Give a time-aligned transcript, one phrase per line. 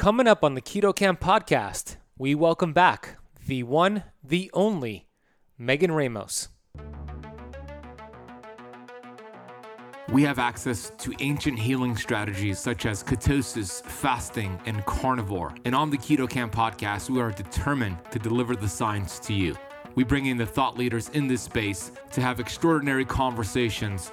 [0.00, 5.08] Coming up on the Keto Camp podcast, we welcome back the one, the only
[5.58, 6.48] Megan Ramos.
[10.08, 15.54] We have access to ancient healing strategies such as ketosis, fasting, and carnivore.
[15.66, 19.54] And on the Keto Camp podcast, we are determined to deliver the science to you.
[19.96, 24.12] We bring in the thought leaders in this space to have extraordinary conversations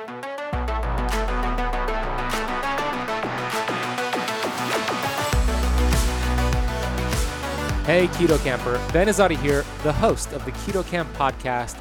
[7.85, 8.79] Hey, Keto Camper.
[8.93, 11.79] Ben Azadi here, the host of the Keto Camp podcast,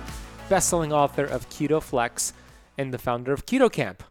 [0.49, 2.33] best-selling author of Keto Flex,
[2.79, 4.03] and the founder of Keto Camp.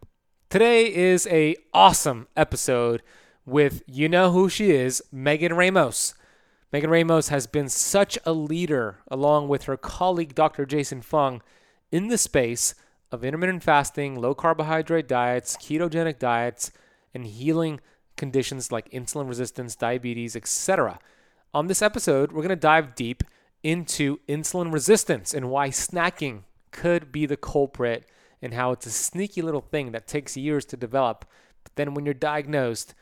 [0.48, 3.02] Today is a awesome episode
[3.44, 6.14] with you know who she is, Megan Ramos.
[6.72, 10.64] Megan Ramos has been such a leader, along with her colleague Dr.
[10.66, 11.42] Jason Fung,
[11.90, 12.76] in the space
[13.10, 16.70] of intermittent fasting, low carbohydrate diets, ketogenic diets,
[17.12, 17.80] and healing
[18.16, 21.00] conditions like insulin resistance, diabetes, etc.
[21.52, 23.24] On this episode, we're going to dive deep
[23.64, 28.08] into insulin resistance and why snacking could be the culprit
[28.40, 31.24] and how it's a sneaky little thing that takes years to develop.
[31.64, 32.94] But then when you're diagnosed,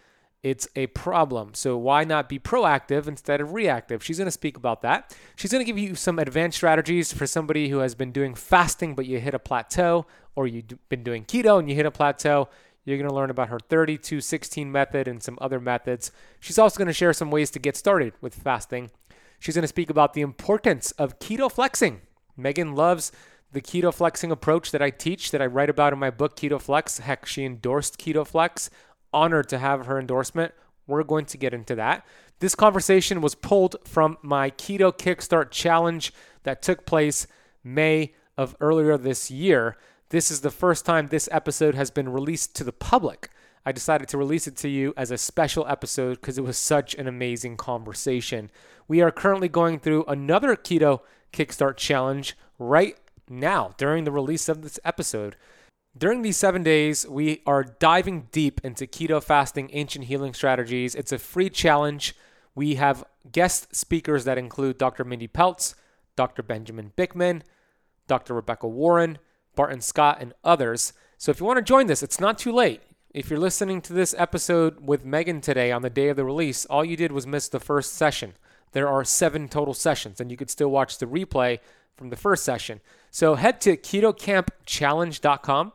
[0.43, 1.53] it's a problem.
[1.53, 4.03] So why not be proactive instead of reactive?
[4.03, 5.15] She's going to speak about that.
[5.37, 8.95] She's going to give you some advanced strategies for somebody who has been doing fasting
[8.95, 12.49] but you hit a plateau or you've been doing keto and you hit a plateau.
[12.89, 16.11] You're going to learn about her 32 16 method and some other methods.
[16.41, 18.91] She's also going to share some ways to get started with fasting.
[19.39, 22.01] She's going to speak about the importance of keto flexing.
[22.35, 23.13] Megan loves
[23.53, 26.59] the keto flexing approach that I teach, that I write about in my book, Keto
[26.59, 26.99] Flex.
[26.99, 28.71] Heck, she endorsed Keto Flex.
[29.13, 30.55] Honored to have her endorsement.
[30.87, 32.07] We're going to get into that.
[32.41, 36.11] This conversation was pulled from my Keto Kickstart Challenge
[36.45, 37.27] that took place
[37.63, 39.77] May of earlier this year.
[40.11, 43.29] This is the first time this episode has been released to the public.
[43.67, 46.95] I decided to release it to you as a special episode because it was such
[46.95, 48.51] an amazing conversation.
[48.87, 51.01] We are currently going through another Keto
[51.35, 52.97] Kickstart Challenge right
[53.29, 55.37] now during the release of this episode.
[55.97, 60.95] During these seven days, we are diving deep into keto fasting ancient healing strategies.
[60.95, 62.17] It's a free challenge.
[62.55, 65.05] We have guest speakers that include Dr.
[65.05, 65.75] Mindy Pelz,
[66.17, 66.43] Dr.
[66.43, 67.43] Benjamin Bikman,
[68.07, 68.33] Dr.
[68.33, 69.19] Rebecca Warren,
[69.59, 70.93] Barton Scott, and others.
[71.17, 72.81] So if you want to join this, it's not too late.
[73.11, 76.65] If you're listening to this episode with Megan today on the day of the release,
[76.67, 78.35] all you did was miss the first session.
[78.71, 81.59] There are seven total sessions, and you could still watch the replay
[81.97, 82.81] from the first session.
[83.11, 85.73] So head to ketocampchallenge.com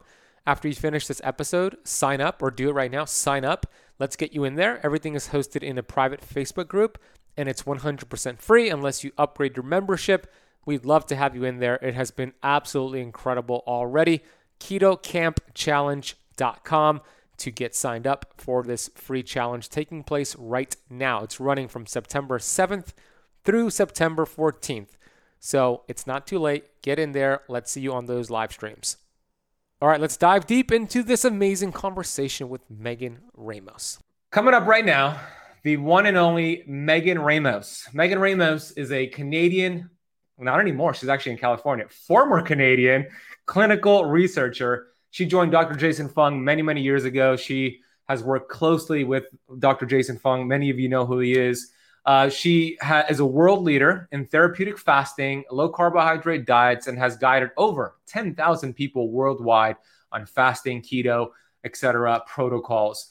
[0.48, 1.76] after you finish this episode.
[1.84, 3.04] Sign up or do it right now.
[3.04, 3.66] Sign up.
[4.00, 4.80] Let's get you in there.
[4.82, 6.98] Everything is hosted in a private Facebook group,
[7.36, 10.34] and it's 100% free unless you upgrade your membership.
[10.66, 11.76] We'd love to have you in there.
[11.82, 14.24] It has been absolutely incredible already.
[14.60, 17.02] KetoCampChallenge.com
[17.38, 21.24] to get signed up for this free challenge taking place right now.
[21.24, 22.94] It's running from September 7th
[23.44, 24.92] through September 14th.
[25.40, 26.82] So it's not too late.
[26.82, 27.42] Get in there.
[27.50, 28.98] Let's see you on those live streams.
[29.82, 34.00] All right, let's dive deep into this amazing conversation with Megan Ramos.
[34.32, 35.20] Coming up right now,
[35.64, 37.90] the one and only Megan Ramos.
[37.92, 39.90] Megan Ramos is a Canadian
[40.38, 40.94] not anymore.
[40.94, 41.86] She's actually in California.
[41.90, 43.08] Former Canadian
[43.46, 44.88] clinical researcher.
[45.12, 45.76] She joined Dr.
[45.76, 47.36] Jason Fung many, many years ago.
[47.36, 49.26] She has worked closely with
[49.60, 49.86] Dr.
[49.86, 50.48] Jason Fung.
[50.48, 51.72] Many of you know who he is.
[52.06, 57.16] Uh, she ha- is a world leader in therapeutic fasting, low carbohydrate diets, and has
[57.16, 59.78] guided over 10,000 people worldwide
[60.12, 61.30] on fasting, keto,
[61.64, 62.22] etc.
[62.28, 63.10] protocols.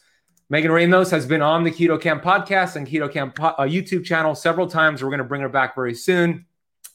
[0.50, 4.04] Megan Ramos has been on the Keto Camp podcast and Keto Camp po- uh, YouTube
[4.04, 5.02] channel several times.
[5.02, 6.44] We're going to bring her back very soon.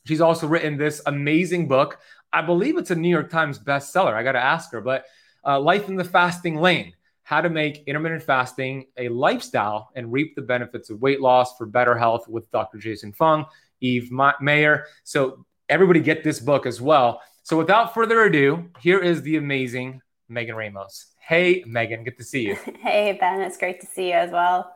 [0.08, 2.00] She's also written this amazing book.
[2.32, 4.14] I believe it's a New York Times bestseller.
[4.14, 5.06] I got to ask her, but
[5.46, 10.36] uh, Life in the Fasting Lane How to Make Intermittent Fasting a Lifestyle and Reap
[10.36, 12.78] the Benefits of Weight Loss for Better Health with Dr.
[12.78, 13.46] Jason Fung,
[13.82, 14.10] Eve
[14.42, 14.86] Mayer.
[15.04, 17.22] So, everybody get this book as well.
[17.44, 21.08] So, without further ado, here is the amazing Megan Ramos.
[21.20, 22.58] Hey, Megan, good to see you.
[22.80, 24.74] Hey, Ben, it's great to see you as well.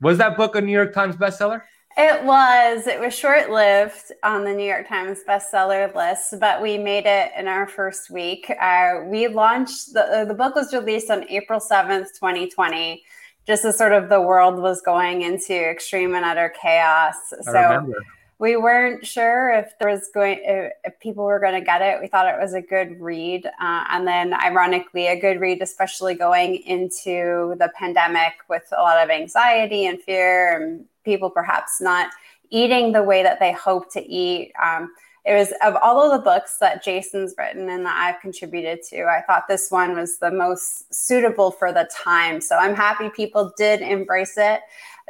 [0.00, 1.62] Was that book a New York Times bestseller?
[1.96, 2.86] It was.
[2.86, 7.32] It was short lived on the New York Times bestseller list, but we made it
[7.36, 8.50] in our first week.
[8.60, 13.02] Uh, we launched the, uh, the book was released on April 7th, 2020,
[13.46, 17.16] just as sort of the world was going into extreme and utter chaos.
[17.42, 17.92] So
[18.40, 22.00] we weren't sure if there was going if, if people were going to get it.
[22.00, 26.14] We thought it was a good read, uh, and then ironically, a good read, especially
[26.14, 32.10] going into the pandemic with a lot of anxiety and fear, and people perhaps not
[32.50, 34.52] eating the way that they hope to eat.
[34.62, 34.92] Um,
[35.24, 39.04] it was of all of the books that Jason's written and that I've contributed to,
[39.04, 42.40] I thought this one was the most suitable for the time.
[42.40, 44.60] So I'm happy people did embrace it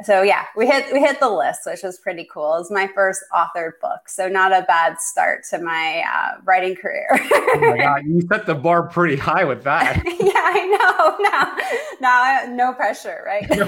[0.03, 2.55] so yeah, we hit we hit the list, which was pretty cool.
[2.57, 7.07] It's my first authored book, so not a bad start to my uh, writing career.
[7.11, 9.97] oh my god, you set the bar pretty high with that.
[10.05, 11.17] yeah, I know.
[12.01, 13.47] No, no, no pressure, right?
[13.49, 13.65] no,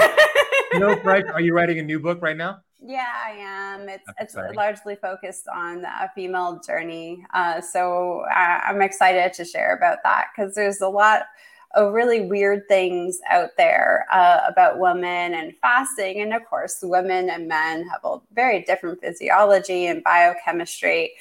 [0.79, 1.33] no pressure.
[1.33, 2.61] Are you writing a new book right now?
[2.81, 3.87] Yeah, I am.
[3.87, 4.55] It's That's it's exciting.
[4.55, 9.99] largely focused on a female journey, uh, so I, uh, I'm excited to share about
[10.03, 11.23] that because there's a lot
[11.73, 16.21] of really weird things out there uh, about women and fasting.
[16.21, 21.13] And of course, women and men have a very different physiology and biochemistry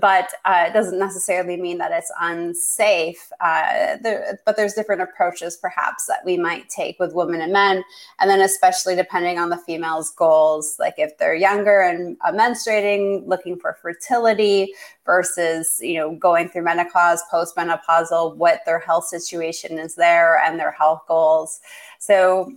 [0.00, 3.30] but uh, it doesn't necessarily mean that it's unsafe.
[3.40, 7.84] Uh, there, but there's different approaches, perhaps, that we might take with women and men,
[8.20, 13.26] and then especially depending on the female's goals, like if they're younger and uh, menstruating,
[13.26, 14.72] looking for fertility,
[15.04, 20.72] versus you know going through menopause, postmenopausal, what their health situation is there, and their
[20.72, 21.60] health goals.
[21.98, 22.52] So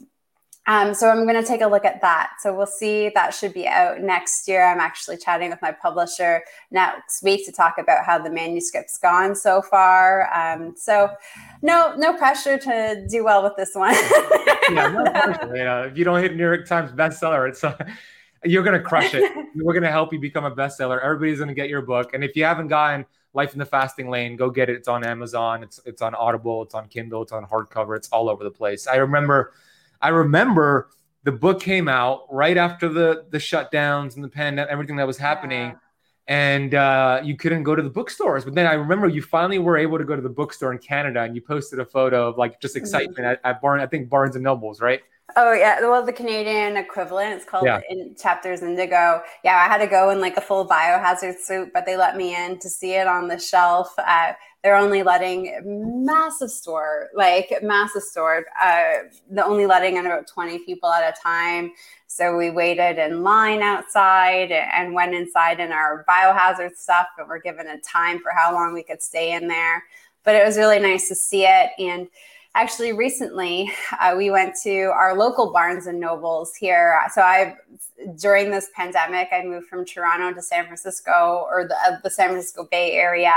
[0.67, 2.33] um, so I'm going to take a look at that.
[2.39, 3.09] So we'll see.
[3.15, 4.65] That should be out next year.
[4.65, 9.33] I'm actually chatting with my publisher next week to talk about how the manuscript's gone
[9.33, 10.29] so far.
[10.33, 11.09] Um, so
[11.61, 13.93] no, no pressure to do well with this one.
[14.69, 15.55] yeah, no pressure.
[15.55, 17.77] You know, if you don't hit New York Times bestseller, it's uh,
[18.43, 19.31] you're going to crush it.
[19.55, 21.01] We're going to help you become a bestseller.
[21.01, 24.09] Everybody's going to get your book, and if you haven't gotten Life in the Fasting
[24.09, 24.75] Lane, go get it.
[24.75, 25.63] It's on Amazon.
[25.63, 26.63] It's it's on Audible.
[26.63, 27.21] It's on Kindle.
[27.21, 27.95] It's on hardcover.
[27.95, 28.85] It's all over the place.
[28.87, 29.53] I remember
[30.01, 30.89] I remember
[31.23, 35.17] the book came out right after the the shutdowns and the pandemic, everything that was
[35.17, 35.69] happening.
[35.69, 35.75] Yeah.
[36.29, 39.77] And uh, you couldn't go to the bookstores, but then I remember you finally were
[39.77, 42.59] able to go to the bookstore in Canada, and you posted a photo of like
[42.59, 43.45] just excitement mm-hmm.
[43.45, 45.01] at, at Barn, I think Barnes and Nobles, right?
[45.35, 47.81] Oh yeah, well the Canadian equivalent it's called yeah.
[47.89, 49.21] in Chapters Indigo.
[49.44, 52.33] Yeah, I had to go in like a full biohazard suit, but they let me
[52.33, 53.94] in to see it on the shelf.
[53.97, 54.33] Uh,
[54.63, 55.62] they're only letting
[56.06, 58.45] massive store, like massive store.
[58.62, 61.71] Uh, the only letting in about 20 people at a time.
[62.07, 67.39] So we waited in line outside and went inside in our biohazard stuff, and we're
[67.39, 69.83] given a time for how long we could stay in there.
[70.23, 71.69] But it was really nice to see it.
[71.77, 72.07] And
[72.57, 77.00] actually recently uh, we went to our local barnes and nobles here.
[77.13, 77.56] So i
[78.15, 82.30] during this pandemic i moved from toronto to san francisco or the, uh, the san
[82.30, 83.33] francisco bay area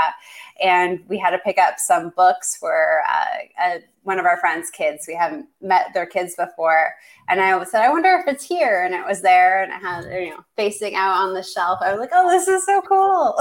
[0.61, 4.69] and we had to pick up some books for uh, uh one of our friends
[4.71, 5.05] kids.
[5.07, 6.93] We haven't met their kids before.
[7.29, 8.83] And i said i wonder if it's here.
[8.83, 11.79] And it was there and it had you know facing out on the shelf.
[11.81, 13.35] I was like oh this is so cool.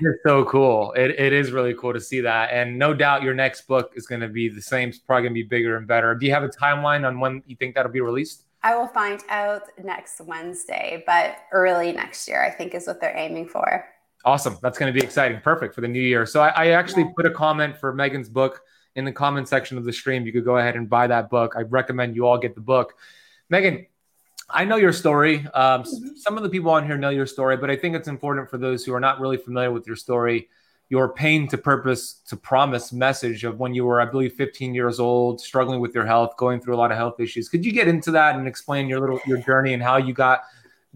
[0.00, 0.92] It's so cool.
[0.92, 2.50] It, it is really cool to see that.
[2.52, 5.34] And no doubt your next book is going to be the same it's probably going
[5.34, 6.14] to be bigger and better.
[6.14, 8.44] Do you have a timeline on when you think that'll be released?
[8.62, 13.16] I will find out next Wednesday, but early next year, I think, is what they're
[13.16, 13.84] aiming for.
[14.24, 14.58] Awesome.
[14.62, 15.40] That's going to be exciting.
[15.40, 16.26] Perfect for the new year.
[16.26, 17.12] So I, I actually yeah.
[17.16, 18.60] put a comment for Megan's book
[18.96, 20.26] in the comment section of the stream.
[20.26, 21.54] You could go ahead and buy that book.
[21.56, 22.94] I recommend you all get the book.
[23.48, 23.86] Megan,
[24.50, 25.46] I know your story.
[25.54, 26.16] Um, mm-hmm.
[26.16, 28.58] Some of the people on here know your story, but I think it's important for
[28.58, 30.48] those who are not really familiar with your story,
[30.88, 34.98] your pain to purpose to promise message of when you were, I believe, 15 years
[34.98, 37.48] old, struggling with your health, going through a lot of health issues.
[37.48, 40.42] Could you get into that and explain your little your journey and how you got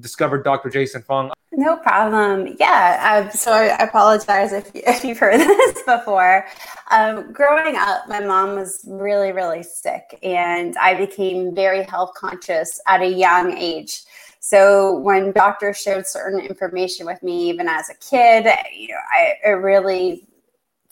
[0.01, 0.71] discovered Dr.
[0.71, 1.31] Jason Fung?
[1.55, 2.57] No problem.
[2.59, 3.25] Yeah.
[3.25, 6.47] Um, so I apologize if, if you've heard this before.
[6.91, 12.81] Um, growing up, my mom was really, really sick, and I became very health conscious
[12.87, 14.03] at a young age.
[14.41, 19.35] So when doctors shared certain information with me, even as a kid, you know, I,
[19.45, 20.27] it really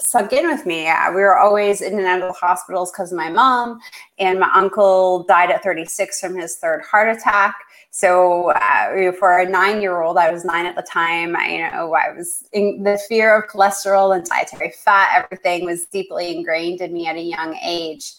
[0.00, 0.85] sunk in with me.
[1.14, 3.80] we were always in and out of the hospitals because of my mom,
[4.19, 7.57] and my uncle died at 36 from his third heart attack.
[7.90, 11.35] So uh, for a nine-year-old, I was nine at the time.
[11.37, 15.25] I, you know, I was in the fear of cholesterol and dietary fat.
[15.25, 18.12] Everything was deeply ingrained in me at a young age.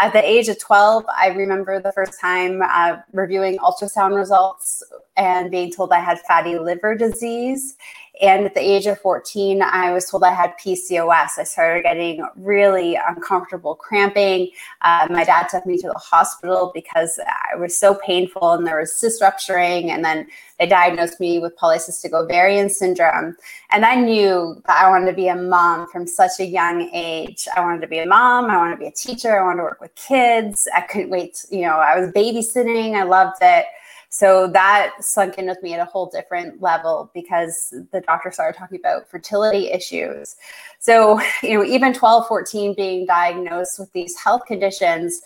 [0.00, 4.80] At the age of 12, I remember the first time uh, reviewing ultrasound results
[5.16, 7.76] and being told I had fatty liver disease.
[8.20, 11.38] And at the age of 14, I was told I had PCOS.
[11.38, 14.50] I started getting really uncomfortable cramping.
[14.82, 18.80] Uh, my dad took me to the hospital because it was so painful and there
[18.80, 19.90] was cyst rupturing.
[19.90, 20.26] And then
[20.58, 23.36] they diagnosed me with polycystic ovarian syndrome.
[23.70, 27.46] And I knew that I wanted to be a mom from such a young age.
[27.54, 28.46] I wanted to be a mom.
[28.46, 29.38] I wanted to be a teacher.
[29.38, 30.66] I wanted to work with kids.
[30.74, 31.34] I couldn't wait.
[31.34, 32.94] To, you know, I was babysitting.
[32.94, 33.66] I loved it.
[34.10, 38.58] So that sunk in with me at a whole different level because the doctor started
[38.58, 40.36] talking about fertility issues.
[40.78, 45.20] So, you know, even 12, 14 being diagnosed with these health conditions,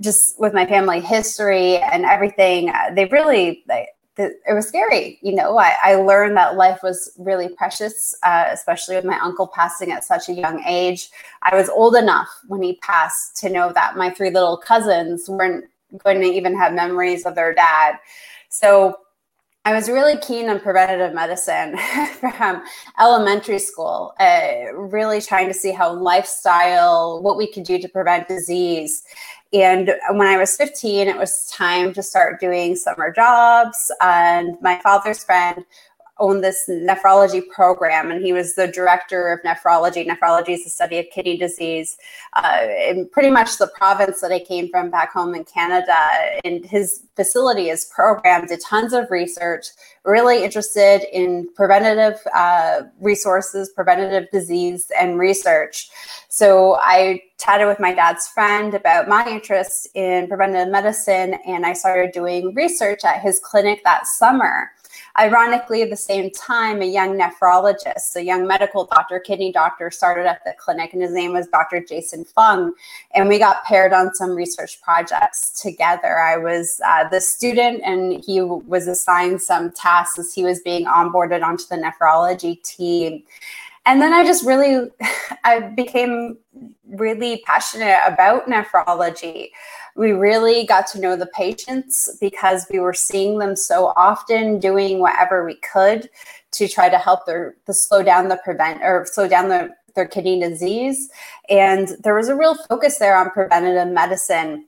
[0.00, 5.18] just with my family history and everything, they really, they, it was scary.
[5.22, 9.46] You know, I, I, learned that life was really precious, uh, especially with my uncle
[9.46, 11.10] passing at such a young age.
[11.42, 15.66] I was old enough when he passed to know that my three little cousins weren't
[15.98, 17.96] going to even have memories of their dad.
[18.48, 18.96] So
[19.64, 21.76] I was really keen on preventative medicine
[22.20, 22.62] from
[23.00, 28.28] elementary school, uh, really trying to see how lifestyle, what we could do to prevent
[28.28, 29.02] disease.
[29.52, 33.90] And when I was 15, it was time to start doing summer jobs.
[34.00, 35.64] And my father's friend
[36.18, 40.06] owned this nephrology program, and he was the director of nephrology.
[40.06, 41.98] Nephrology is the study of kidney disease.
[42.32, 45.96] Uh, in pretty much the province that I came from back home in Canada,
[46.44, 49.66] and his facility, his program, did tons of research,
[50.04, 55.90] really interested in preventative uh, resources, preventative disease, and research.
[56.28, 61.72] So I chatted with my dad's friend about my interest in preventative medicine, and I
[61.74, 64.70] started doing research at his clinic that summer.
[65.18, 70.26] Ironically, at the same time, a young nephrologist, a young medical doctor, kidney doctor, started
[70.26, 71.80] at the clinic, and his name was Dr.
[71.80, 72.72] Jason Fung.
[73.14, 76.18] And we got paired on some research projects together.
[76.18, 80.86] I was uh, the student, and he was assigned some tasks as he was being
[80.86, 83.22] onboarded onto the nephrology team
[83.86, 84.90] and then I just really,
[85.44, 86.36] I became
[86.88, 89.50] really passionate about nephrology.
[89.96, 94.98] We really got to know the patients because we were seeing them so often, doing
[95.00, 96.10] whatever we could
[96.52, 100.06] to try to help their to slow down the prevent or slow down the, their
[100.06, 101.10] kidney disease.
[101.48, 104.66] And there was a real focus there on preventative medicine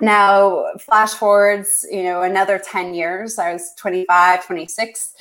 [0.00, 5.14] now flash forwards you know another 10 years i was 25 26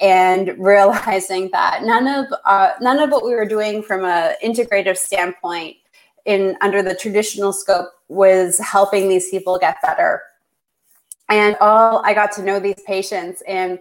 [0.00, 4.96] and realizing that none of uh, none of what we were doing from a integrative
[4.96, 5.76] standpoint
[6.24, 10.22] in under the traditional scope was helping these people get better.
[11.28, 13.78] And all i got to know these patients and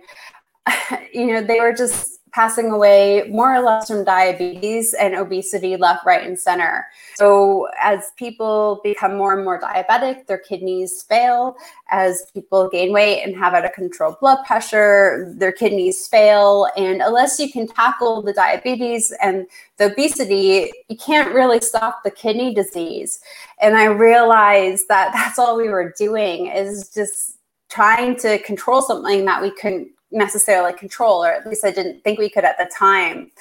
[1.14, 6.06] you know they were just passing away more or less from diabetes and obesity left,
[6.06, 6.86] right, and center.
[7.16, 11.58] So, as people become more and more diabetic, their kidneys fail.
[11.90, 16.68] As people gain weight and have out of control blood pressure, their kidneys fail.
[16.78, 19.48] And unless you can tackle the diabetes and
[19.78, 23.20] the obesity, you can't really stop the kidney disease.
[23.60, 27.38] And I realized that that's all we were doing is just
[27.70, 32.20] trying to control something that we couldn't necessarily control, or at least I didn't think
[32.20, 33.32] we could at the time.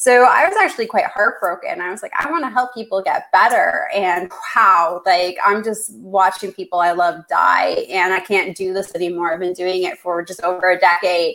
[0.00, 1.82] So I was actually quite heartbroken.
[1.82, 3.90] I was like, I want to help people get better.
[3.94, 8.94] And wow, like I'm just watching people I love die, and I can't do this
[8.94, 9.30] anymore.
[9.30, 11.34] I've been doing it for just over a decade.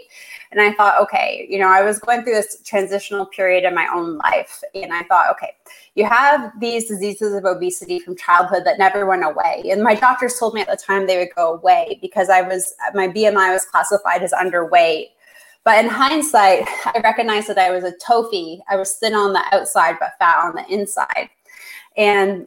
[0.51, 3.87] And I thought, okay, you know, I was going through this transitional period in my
[3.93, 4.63] own life.
[4.73, 5.51] And I thought, okay,
[5.93, 9.69] you have these diseases of obesity from childhood that never went away.
[9.69, 12.73] And my doctors told me at the time they would go away because I was,
[12.95, 15.09] my BMI was classified as underweight.
[15.65, 18.59] But in hindsight, I recognized that I was a TOFI.
[18.69, 21.29] I was thin on the outside, but fat on the inside.
[21.97, 22.45] And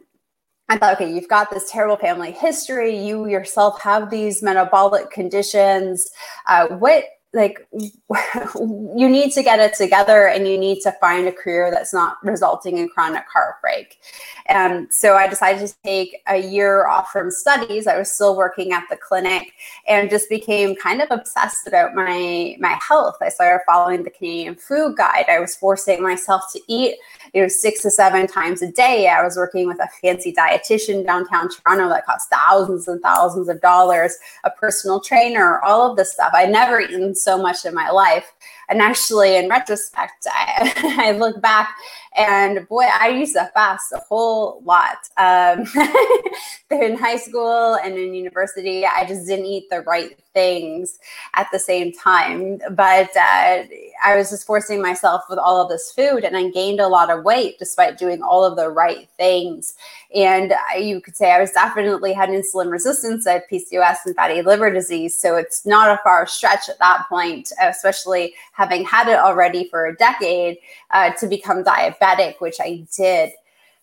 [0.69, 2.97] I thought, okay, you've got this terrible family history.
[2.97, 6.09] You yourself have these metabolic conditions.
[6.47, 11.31] Uh, what like you need to get it together and you need to find a
[11.31, 13.99] career that's not resulting in chronic heartbreak.
[14.47, 17.85] And so i decided to take a year off from studies.
[17.85, 19.53] I was still working at the clinic
[19.87, 23.17] and just became kind of obsessed about my my health.
[23.21, 25.25] I started following the canadian food guide.
[25.29, 26.97] I was forcing myself to eat
[27.33, 31.05] you know six to seven times a day i was working with a fancy dietitian
[31.05, 36.13] downtown toronto that cost thousands and thousands of dollars a personal trainer all of this
[36.13, 38.33] stuff I'd never eaten so much in my life.
[38.69, 41.75] And actually, in retrospect, I, I look back
[42.15, 44.97] and boy, I used to fast a whole lot.
[45.17, 45.65] Um,
[46.71, 50.99] in high school and in university, I just didn't eat the right things
[51.35, 52.59] at the same time.
[52.71, 53.63] But uh,
[54.03, 57.09] I was just forcing myself with all of this food, and I gained a lot
[57.09, 59.73] of weight despite doing all of the right things.
[60.15, 64.41] And you could say I was definitely had insulin resistance, I had PCOS and fatty
[64.41, 65.15] liver disease.
[65.17, 69.87] So it's not a far stretch at that point, especially having had it already for
[69.87, 70.57] a decade,
[70.91, 71.98] uh, to become diabetic,
[72.39, 73.31] which I did.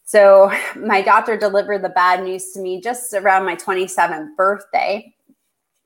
[0.04, 5.12] So my doctor delivered the bad news to me just around my 27th birthday.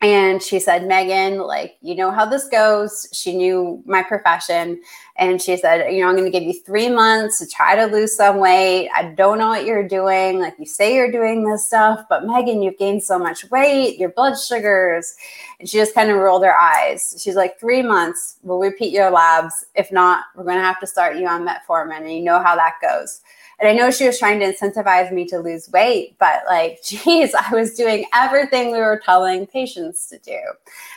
[0.02, 3.06] And she said, Megan, like, you know how this goes.
[3.12, 4.80] She knew my profession.
[5.18, 7.84] And she said, you know, I'm going to give you three months to try to
[7.84, 8.88] lose some weight.
[8.96, 10.40] I don't know what you're doing.
[10.40, 14.08] Like, you say you're doing this stuff, but Megan, you've gained so much weight, your
[14.08, 15.14] blood sugars.
[15.58, 17.20] And she just kind of rolled her eyes.
[17.22, 19.66] She's like, three months, we'll repeat your labs.
[19.74, 21.98] If not, we're going to have to start you on metformin.
[21.98, 23.20] And you know how that goes.
[23.60, 27.34] And I know she was trying to incentivize me to lose weight, but like, geez,
[27.34, 30.38] I was doing everything we were telling patients to do.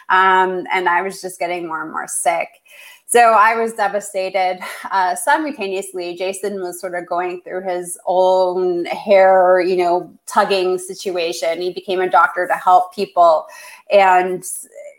[0.09, 2.47] Um, and I was just getting more and more sick.
[3.13, 4.59] So I was devastated.
[4.89, 11.61] Uh, simultaneously, Jason was sort of going through his own hair, you know, tugging situation.
[11.61, 13.45] He became a doctor to help people,
[13.91, 14.43] and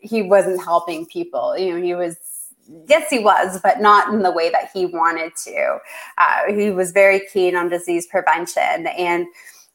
[0.01, 1.59] he wasn't helping people.
[1.59, 2.17] You know, he was
[2.89, 5.79] yes, he was, but not in the way that he wanted to.
[6.19, 9.27] Uh, he was very keen on disease prevention and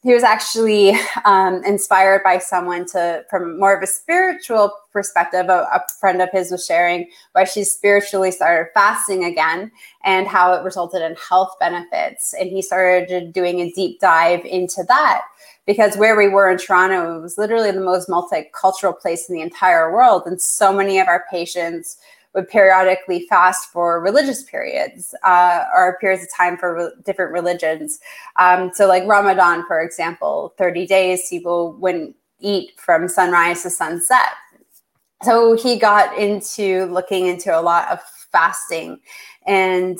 [0.01, 5.67] he was actually um, inspired by someone to from more of a spiritual perspective a,
[5.73, 9.71] a, friend of his was sharing why she spiritually started fasting again
[10.03, 14.83] and how it resulted in health benefits and he started doing a deep dive into
[14.87, 15.23] that
[15.65, 19.41] because where we were in toronto it was literally the most multicultural place in the
[19.41, 21.97] entire world and so many of our patients
[22.35, 27.99] would periodically fast for religious periods uh, or periods of time for re- different religions.
[28.37, 34.33] Um, so, like Ramadan, for example, 30 days, people wouldn't eat from sunrise to sunset.
[35.23, 37.99] So, he got into looking into a lot of
[38.31, 38.99] fasting
[39.47, 39.97] and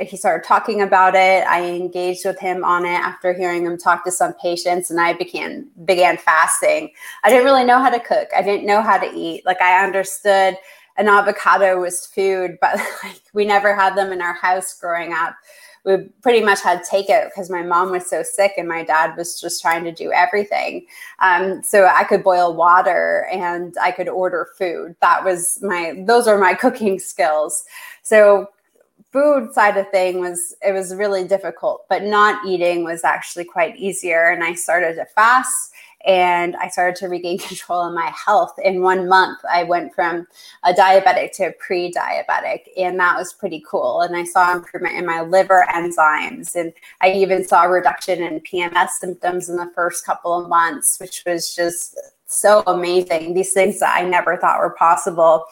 [0.00, 1.46] he started talking about it.
[1.46, 5.12] I engaged with him on it after hearing him talk to some patients, and I
[5.12, 6.90] began began fasting.
[7.22, 8.28] I didn't really know how to cook.
[8.36, 9.46] I didn't know how to eat.
[9.46, 10.56] Like I understood
[10.96, 15.36] an avocado was food, but like we never had them in our house growing up.
[15.84, 19.38] We pretty much had takeout because my mom was so sick and my dad was
[19.38, 20.86] just trying to do everything.
[21.18, 24.96] Um, so I could boil water and I could order food.
[25.02, 27.64] That was my; those are my cooking skills.
[28.02, 28.48] So
[29.12, 33.76] food side of thing was it was really difficult, but not eating was actually quite
[33.76, 34.30] easier.
[34.30, 35.73] And I started to fast
[36.04, 38.54] and I started to regain control of my health.
[38.62, 40.26] In one month, I went from
[40.62, 44.02] a diabetic to a pre diabetic, and that was pretty cool.
[44.02, 48.40] And I saw improvement in my liver enzymes, and I even saw a reduction in
[48.40, 53.34] PMS symptoms in the first couple of months, which was just so amazing.
[53.34, 55.44] These things that I never thought were possible.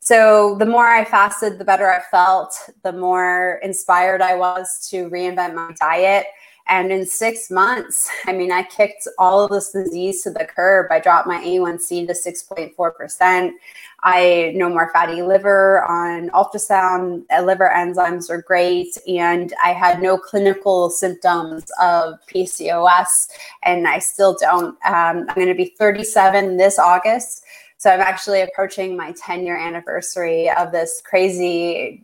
[0.00, 5.08] So the more I fasted, the better I felt, the more inspired I was to
[5.08, 6.26] reinvent my diet
[6.66, 10.90] and in six months, I mean, I kicked all of this disease to the curb.
[10.90, 13.52] I dropped my A1C to 6.4%.
[14.06, 17.24] I no more fatty liver on ultrasound.
[17.30, 18.96] Uh, liver enzymes are great.
[19.08, 23.28] And I had no clinical symptoms of PCOS,
[23.62, 24.76] and I still don't.
[24.86, 27.44] Um, I'm going to be 37 this August.
[27.78, 32.02] So I'm actually approaching my 10 year anniversary of this crazy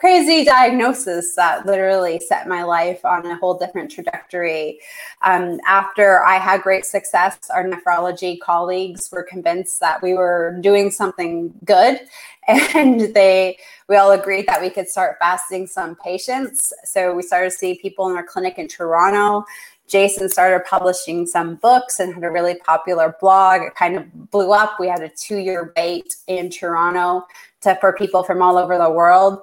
[0.00, 4.80] crazy diagnosis that literally set my life on a whole different trajectory.
[5.20, 10.90] Um, after I had great success, our nephrology colleagues were convinced that we were doing
[10.90, 12.00] something good,
[12.48, 13.58] and they
[13.88, 16.72] we all agreed that we could start fasting some patients.
[16.84, 19.44] So we started to see people in our clinic in Toronto.
[19.86, 23.62] Jason started publishing some books and had a really popular blog.
[23.62, 24.76] It kind of blew up.
[24.78, 27.26] We had a two-year wait in Toronto
[27.62, 29.40] to, for people from all over the world.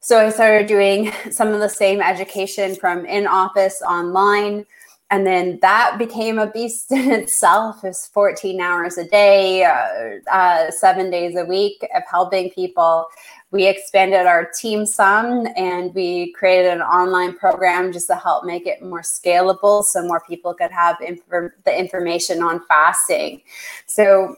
[0.00, 4.66] So I started doing some of the same education from in office online.
[5.12, 7.84] And then that became a beast in itself.
[7.84, 13.06] It's 14 hours a day, uh, uh, seven days a week of helping people.
[13.50, 18.68] We expanded our team some and we created an online program just to help make
[18.68, 23.42] it more scalable so more people could have inf- the information on fasting.
[23.86, 24.36] So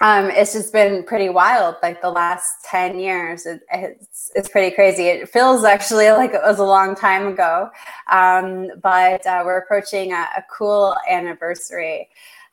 [0.00, 1.76] um, it's just been pretty wild.
[1.82, 5.04] Like the last 10 years, it, it's, it's pretty crazy.
[5.04, 7.70] It feels actually like it was a long time ago,
[8.10, 12.08] um, but uh, we're approaching a, a cool anniversary.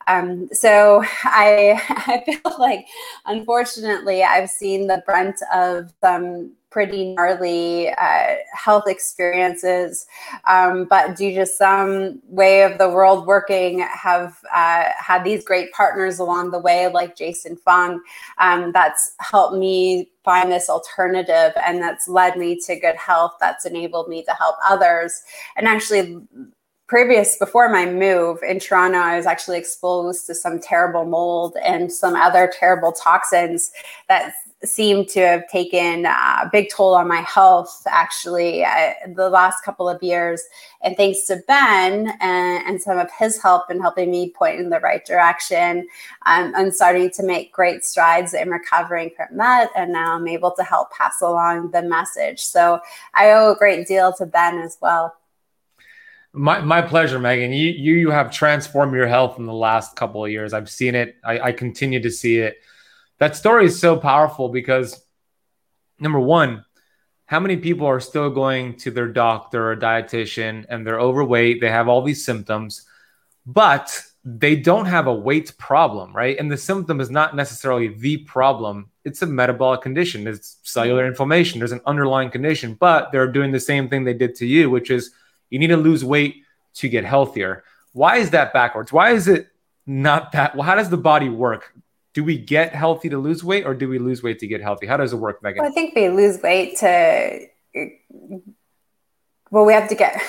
[0.08, 2.86] Um, so I, I feel like,
[3.26, 10.08] unfortunately, I've seen the brunt of some pretty gnarly uh, health experiences,
[10.46, 15.72] um, but due to some way of the world working, have uh, had these great
[15.72, 18.02] partners along the way, like Jason Fung,
[18.40, 23.66] um, that's helped me find this alternative and that's led me to good health that's
[23.66, 25.22] enabled me to help others.
[25.56, 26.22] And actually
[26.94, 31.92] previous before my move in Toronto, I was actually exposed to some terrible mold and
[31.92, 33.72] some other terrible toxins
[34.10, 39.64] that seemed to have taken a big toll on my health actually I, the last
[39.64, 40.44] couple of years.
[40.84, 44.70] And thanks to ben and, and, some of his help in helping me point in
[44.70, 45.88] the right direction
[46.28, 50.52] um, i'm starting to make great strides in recovering from that and now i'm able
[50.52, 52.42] to help pass along the message.
[52.42, 52.80] So
[53.16, 55.16] i owe a great deal to ben as well
[56.34, 57.54] my, my pleasure, Megan.
[57.54, 60.54] You, you you have transformed your health in the last couple of years.
[60.54, 61.16] I've seen it.
[61.24, 62.58] I, I continue to see it
[63.24, 65.02] that story is so powerful because
[65.98, 66.66] number one,
[67.26, 71.70] how many people are still going to their doctor or dietitian and they're overweight, they
[71.70, 72.86] have all these symptoms,
[73.46, 76.38] but they don't have a weight problem, right?
[76.38, 78.90] And the symptom is not necessarily the problem.
[79.06, 80.28] It's a metabolic condition.
[80.28, 81.60] It's cellular inflammation.
[81.60, 84.92] There's an underlying condition, but they're doing the same thing they did to you, which
[84.92, 85.12] is
[85.54, 86.38] you need to lose weight
[86.76, 87.64] to get healthier.
[87.94, 88.92] Why is that backwards?
[88.92, 89.48] Why is it
[89.86, 90.56] not that?
[90.56, 91.74] Well, how does the body work?
[92.14, 94.86] do we get healthy to lose weight or do we lose weight to get healthy?
[94.86, 95.64] How does it work, Megan?
[95.64, 97.48] Well, I think we lose weight to
[99.50, 100.22] well, we have to get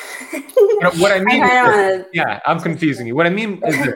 [0.98, 3.14] what I mean I is, yeah, I'm confusing you.
[3.14, 3.94] What I mean is that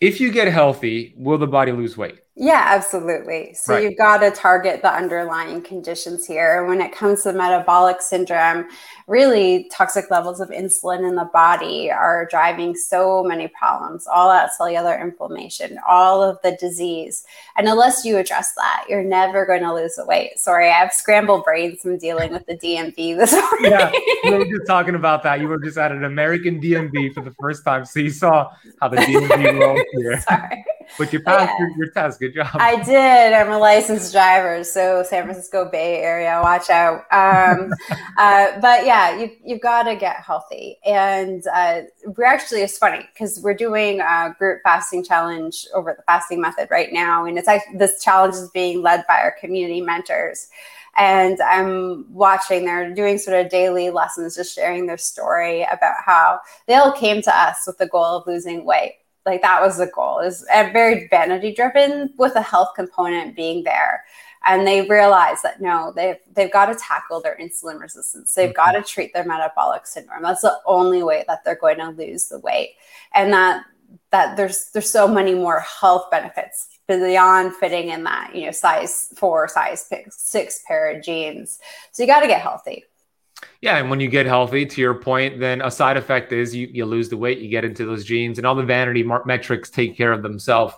[0.00, 2.20] if you get healthy, will the body lose weight?
[2.36, 3.54] Yeah, absolutely.
[3.54, 3.84] So right.
[3.84, 6.58] you've got to target the underlying conditions here.
[6.58, 8.66] And when it comes to metabolic syndrome,
[9.06, 14.52] really toxic levels of insulin in the body are driving so many problems, all that
[14.52, 17.24] cellular inflammation, all of the disease.
[17.56, 20.36] And unless you address that, you're never going to lose the weight.
[20.40, 23.70] Sorry, I have scrambled brains from dealing with the DMV this morning.
[23.70, 23.92] Yeah,
[24.24, 25.38] we were just talking about that.
[25.38, 27.84] You were just at an American DMV for the first time.
[27.84, 30.20] So you saw how the DMV rolled here.
[30.22, 30.64] Sorry.
[30.98, 31.66] But you passed yeah.
[31.66, 32.20] your, your, test.
[32.20, 32.48] Good job.
[32.54, 33.32] I did.
[33.32, 37.04] I'm a licensed driver, so San Francisco Bay Area, watch out.
[37.12, 37.72] Um,
[38.18, 40.78] uh, but yeah, you, you've got to get healthy.
[40.84, 41.82] And uh,
[42.16, 46.68] we're actually, it's funny because we're doing a group fasting challenge over the fasting method
[46.70, 47.24] right now.
[47.24, 50.48] And it's like this challenge is being led by our community mentors
[50.96, 52.64] and I'm watching.
[52.64, 57.22] They're doing sort of daily lessons, just sharing their story about how they all came
[57.22, 58.94] to us with the goal of losing weight
[59.26, 63.64] like that was the goal is a very vanity driven with a health component being
[63.64, 64.04] there.
[64.46, 68.34] And they realize that no they've they've got to tackle their insulin resistance.
[68.34, 68.56] They've mm-hmm.
[68.56, 70.22] got to treat their metabolic syndrome.
[70.22, 72.74] That's the only way that they're going to lose the weight.
[73.14, 73.64] And that
[74.10, 79.08] that there's there's so many more health benefits beyond fitting in that you know size
[79.16, 81.58] four size six pair of jeans.
[81.92, 82.84] So you got to get healthy
[83.60, 86.68] yeah, and when you get healthy, to your point, then a side effect is you,
[86.72, 89.70] you lose the weight, you get into those jeans, and all the vanity mar- metrics
[89.70, 90.74] take care of themselves.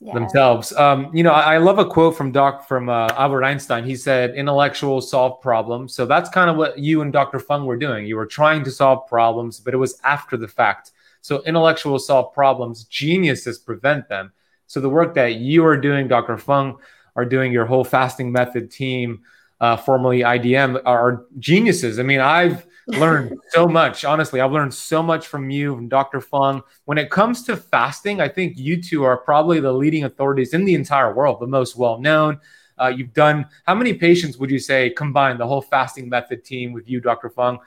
[0.00, 0.14] Yeah.
[0.14, 1.32] Themselves, um, you know.
[1.32, 3.82] I, I, love a quote from Doc from uh, Albert Einstein.
[3.82, 7.40] He said, "Intellectuals solve problems." So that's kind of what you and Dr.
[7.40, 8.06] Fung were doing.
[8.06, 10.92] You were trying to solve problems, but it was after the fact.
[11.20, 14.32] So intellectuals solve problems, geniuses prevent them.
[14.68, 16.38] So the work that you are doing, Dr.
[16.38, 16.78] Fung,
[17.16, 19.22] are doing your whole fasting method team
[19.60, 21.98] uh, formerly IDM, are geniuses.
[21.98, 24.04] I mean, I've learned so much.
[24.04, 26.20] Honestly, I've learned so much from you, from Dr.
[26.20, 26.62] Fung.
[26.84, 30.64] When it comes to fasting, I think you two are probably the leading authorities in
[30.64, 32.40] the entire world, the most well known.
[32.80, 36.72] Uh, you've done how many patients would you say combined the whole fasting method team
[36.72, 37.28] with you, Dr.
[37.28, 37.58] Fung?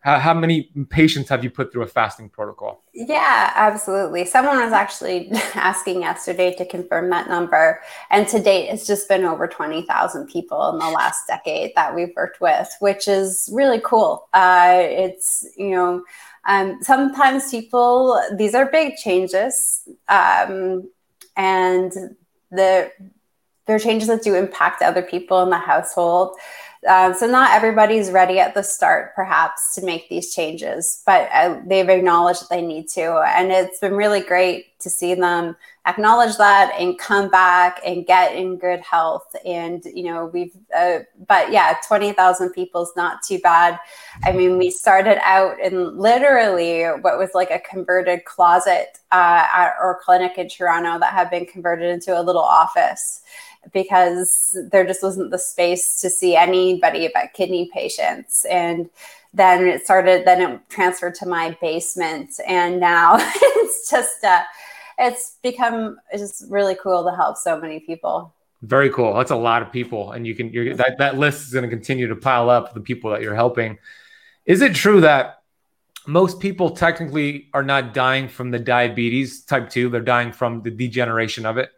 [0.00, 2.84] How, how many patients have you put through a fasting protocol?
[2.94, 4.24] Yeah, absolutely.
[4.24, 7.80] Someone was actually asking yesterday to confirm that number.
[8.10, 12.14] And to date, it's just been over 20,000 people in the last decade that we've
[12.14, 14.28] worked with, which is really cool.
[14.32, 16.04] Uh, it's, you know,
[16.46, 19.82] um, sometimes people, these are big changes.
[20.08, 20.88] Um,
[21.36, 21.92] and
[22.52, 22.92] the,
[23.66, 26.36] they're changes that do impact other people in the household.
[26.86, 31.60] Um, so not everybody's ready at the start, perhaps, to make these changes, but uh,
[31.66, 36.36] they've acknowledged that they need to, and it's been really great to see them acknowledge
[36.36, 39.26] that and come back and get in good health.
[39.44, 43.80] And you know, we've, uh, but yeah, twenty thousand people is not too bad.
[44.24, 49.74] I mean, we started out in literally what was like a converted closet uh, at
[49.80, 53.22] our clinic in Toronto that had been converted into a little office
[53.72, 58.44] because there just wasn't the space to see anybody but kidney patients.
[58.50, 58.88] And
[59.34, 62.32] then it started, then it transferred to my basement.
[62.46, 64.42] And now it's just, uh,
[64.98, 68.34] it's become just really cool to help so many people.
[68.62, 69.14] Very cool.
[69.14, 71.68] That's a lot of people, and you can you're, that that list is going to
[71.68, 72.74] continue to pile up.
[72.74, 73.78] The people that you're helping.
[74.46, 75.42] Is it true that
[76.08, 79.88] most people technically are not dying from the diabetes type two?
[79.88, 81.70] They're dying from the degeneration of it.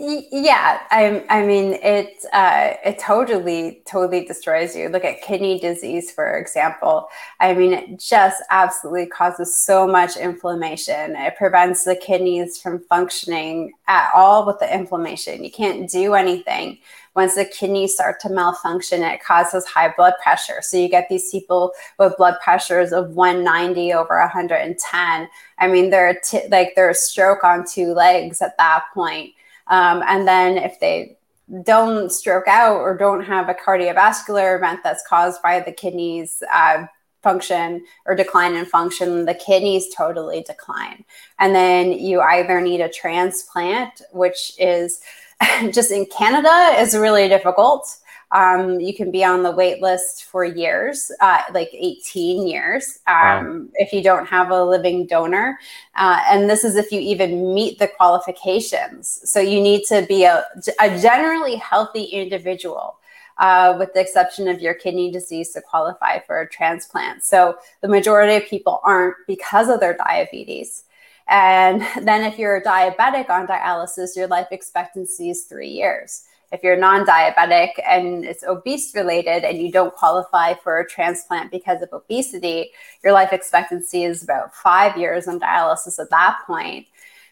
[0.00, 2.24] Yeah, I, I mean it.
[2.32, 4.88] Uh, it totally, totally destroys you.
[4.90, 7.08] Look at kidney disease, for example.
[7.40, 11.16] I mean, it just absolutely causes so much inflammation.
[11.16, 15.42] It prevents the kidneys from functioning at all with the inflammation.
[15.42, 16.78] You can't do anything
[17.16, 19.02] once the kidneys start to malfunction.
[19.02, 20.62] It causes high blood pressure.
[20.62, 25.28] So you get these people with blood pressures of 190 over 110.
[25.58, 29.32] I mean, they're t- like they're a stroke on two legs at that point
[29.68, 31.16] um, and then if they
[31.62, 36.86] don't stroke out or don't have a cardiovascular event that's caused by the kidneys uh,
[37.22, 41.04] function or decline in function, the kidneys totally decline.
[41.38, 45.00] And then you either need a transplant, which is
[45.72, 47.96] just in Canada is really difficult.
[48.30, 53.14] Um, you can be on the wait list for years, uh, like 18 years, um,
[53.14, 53.66] wow.
[53.74, 55.58] if you don't have a living donor.
[55.96, 59.20] Uh, and this is if you even meet the qualifications.
[59.24, 60.44] So you need to be a,
[60.80, 62.96] a generally healthy individual.
[63.38, 67.22] Uh, with the exception of your kidney disease to qualify for a transplant.
[67.22, 70.82] So the majority of people aren't because of their diabetes.
[71.28, 76.76] And then if you're diabetic on dialysis, your life expectancy is three years if you're
[76.76, 82.70] non-diabetic and it's obese related and you don't qualify for a transplant because of obesity
[83.04, 86.86] your life expectancy is about five years on dialysis at that point.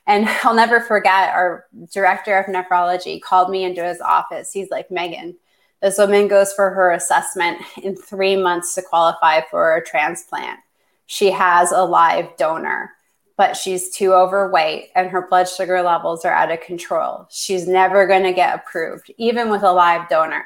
[0.06, 4.52] And i'll never forget our director of nephrology called me into his office.
[4.52, 5.36] He's like megan
[5.82, 10.58] this woman goes for her assessment in three months to qualify for a transplant.
[11.06, 12.92] She has a live donor
[13.36, 17.26] but she's too overweight and her blood sugar levels are out of control.
[17.30, 20.44] She's never going to get approved, even with a live donor.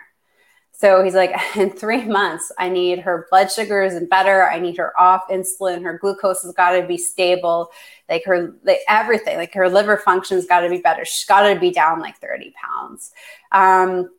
[0.73, 4.49] So he's like, in three months, I need her blood sugars and better.
[4.49, 5.83] I need her off insulin.
[5.83, 7.71] Her glucose has got to be stable.
[8.09, 11.05] Like her, like everything, like her liver function's got to be better.
[11.05, 13.13] She's got to be down like 30 pounds.
[13.53, 14.11] Um,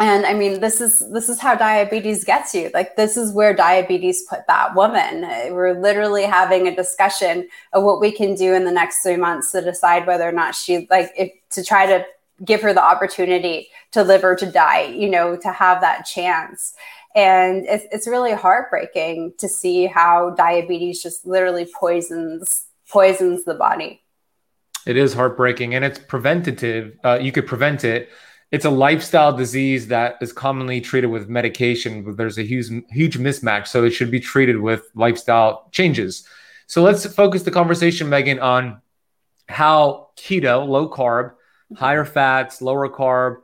[0.00, 2.70] and i mean this is this is how diabetes gets you.
[2.72, 5.22] Like this is where diabetes put that woman.
[5.54, 9.52] We're literally having a discussion of what we can do in the next three months
[9.52, 12.04] to decide whether or not she like if, to try to
[12.44, 16.74] give her the opportunity to live or to die you know to have that chance.
[17.14, 24.02] And it's, it's really heartbreaking to see how diabetes just literally poisons poisons the body.
[24.86, 28.08] It is heartbreaking and it's preventative uh, you could prevent it
[28.50, 33.18] it's a lifestyle disease that is commonly treated with medication, but there's a huge huge
[33.18, 33.68] mismatch.
[33.68, 36.26] So it should be treated with lifestyle changes.
[36.66, 38.80] So let's focus the conversation, Megan, on
[39.48, 41.32] how keto, low carb,
[41.76, 43.36] higher fats, lower carb,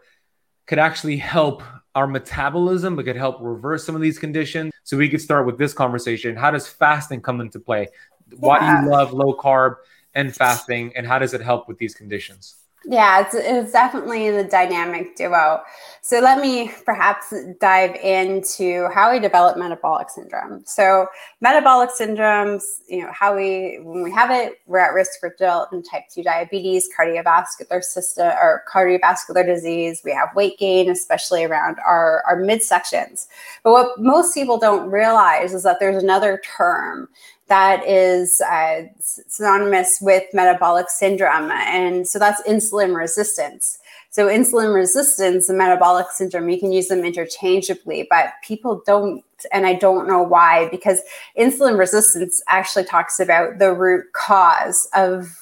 [0.67, 1.63] could actually help
[1.95, 4.73] our metabolism, but could help reverse some of these conditions.
[4.85, 6.37] So we could start with this conversation.
[6.37, 7.89] How does fasting come into play?
[8.37, 9.77] Why do you love low carb
[10.15, 12.57] and fasting, and how does it help with these conditions?
[12.89, 15.61] Yeah, it's, it's definitely the dynamic duo.
[16.03, 20.63] So let me perhaps dive into how we develop metabolic syndrome.
[20.67, 21.09] So
[21.41, 25.83] metabolic syndromes, you know, how we when we have it, we're at risk for developing
[25.83, 30.03] type 2 diabetes, cardiovascular system or cardiovascular disease.
[30.05, 33.27] We have weight gain, especially around our, our midsections.
[33.65, 37.09] But what most people don't realize is that there's another term
[37.49, 41.51] that is uh, synonymous with metabolic syndrome.
[41.51, 43.79] And so that's insulin resistance.
[44.11, 49.67] So, insulin resistance and metabolic syndrome, you can use them interchangeably, but people don't, and
[49.67, 51.03] I don't know why, because
[51.39, 55.37] insulin resistance actually talks about the root cause of,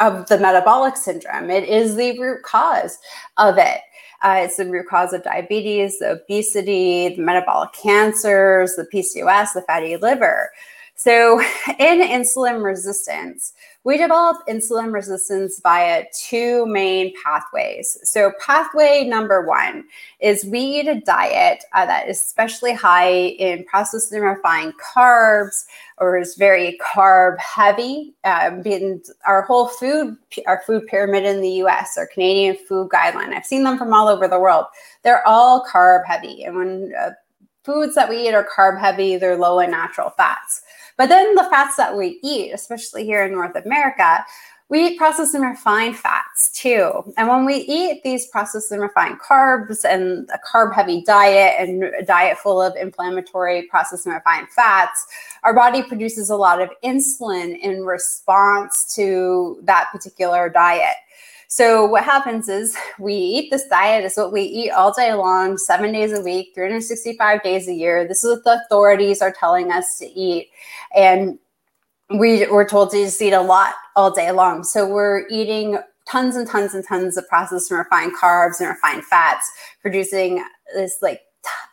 [0.00, 1.50] of the metabolic syndrome.
[1.50, 2.98] It is the root cause
[3.36, 3.80] of it.
[4.22, 9.62] Uh, it's the root cause of diabetes, the obesity, the metabolic cancers, the PCOS, the
[9.62, 10.50] fatty liver.
[11.02, 11.40] So,
[11.78, 17.96] in insulin resistance, we develop insulin resistance via two main pathways.
[18.02, 19.84] So, pathway number one
[20.20, 25.64] is we eat a diet uh, that is especially high in processed and refined carbs
[25.96, 28.12] or is very carb heavy.
[28.24, 28.62] Um,
[29.26, 33.64] our whole food, our food pyramid in the US, our Canadian food guideline, I've seen
[33.64, 34.66] them from all over the world.
[35.02, 36.44] They're all carb heavy.
[36.44, 37.12] And when uh,
[37.62, 40.60] foods that we eat are carb heavy, they're low in natural fats.
[41.00, 44.22] But then the fats that we eat, especially here in North America,
[44.68, 47.14] we eat processed and refined fats too.
[47.16, 51.84] And when we eat these processed and refined carbs and a carb heavy diet and
[51.84, 55.06] a diet full of inflammatory processed and refined fats,
[55.42, 60.96] our body produces a lot of insulin in response to that particular diet.
[61.50, 65.58] So what happens is we eat this diet is what we eat all day long,
[65.58, 68.06] seven days a week, 365 days a year.
[68.06, 70.48] This is what the authorities are telling us to eat.
[70.96, 71.38] And
[72.08, 74.64] we were told to just eat a lot all day long.
[74.64, 79.04] So we're eating tons and tons and tons of processed and refined carbs and refined
[79.04, 79.50] fats,
[79.82, 81.20] producing this like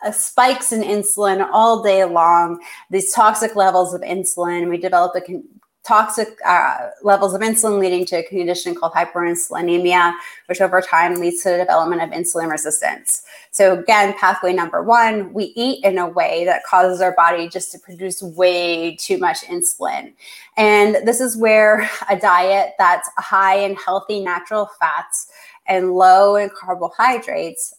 [0.04, 2.60] uh, spikes in insulin all day long,
[2.90, 4.68] these toxic levels of insulin.
[4.68, 5.44] We develop a con-
[5.88, 10.12] toxic uh, levels of insulin leading to a condition called hyperinsulinemia,
[10.46, 13.22] which over time leads to the development of insulin resistance.
[13.52, 17.72] So again, pathway number one, we eat in a way that causes our body just
[17.72, 20.12] to produce way too much insulin.
[20.58, 25.28] And this is where a diet that's high in healthy natural fats
[25.66, 27.74] and low in carbohydrates,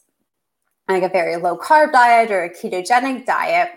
[0.87, 3.69] like a very low carb diet or a ketogenic diet,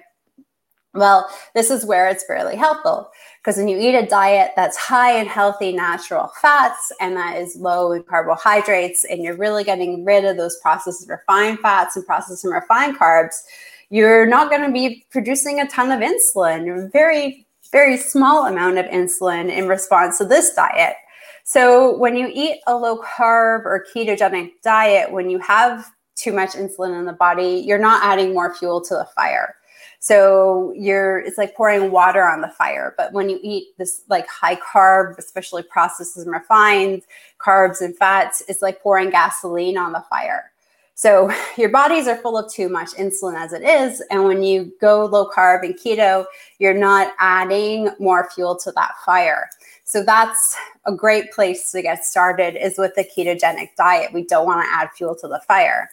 [0.95, 3.11] well, this is where it's fairly helpful
[3.43, 7.57] because when you eat a diet that's high in healthy natural fats and that is
[7.57, 12.45] low in carbohydrates, and you're really getting rid of those processed refined fats and processed
[12.45, 13.43] and refined carbs,
[13.91, 18.79] you're not going to be producing a ton of insulin, a very, very small amount
[18.79, 20.95] of insulin in response to this diet.
[21.43, 26.51] So when you eat a low carb or ketogenic diet, when you have too much
[26.51, 29.57] insulin in the body, you're not adding more fuel to the fire.
[30.03, 32.93] So you're it's like pouring water on the fire.
[32.97, 37.03] But when you eat this like high carb, especially processed and refined
[37.39, 40.51] carbs and fats, it's like pouring gasoline on the fire.
[40.95, 44.03] So your bodies are full of too much insulin as it is.
[44.11, 46.25] And when you go low carb and keto,
[46.59, 49.49] you're not adding more fuel to that fire.
[49.85, 54.13] So that's a great place to get started is with the ketogenic diet.
[54.13, 55.91] We don't want to add fuel to the fire.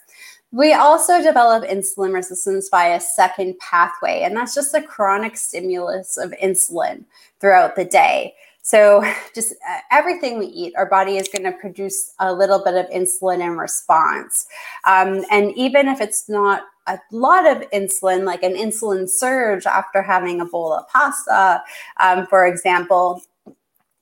[0.51, 6.17] We also develop insulin resistance by a second pathway, and that's just the chronic stimulus
[6.17, 7.05] of insulin
[7.39, 8.33] throughout the day.
[8.63, 9.03] So,
[9.35, 12.89] just uh, everything we eat, our body is going to produce a little bit of
[12.89, 14.47] insulin in response.
[14.85, 20.01] Um, and even if it's not a lot of insulin, like an insulin surge after
[20.01, 21.63] having a bowl of pasta,
[21.99, 23.21] um, for example,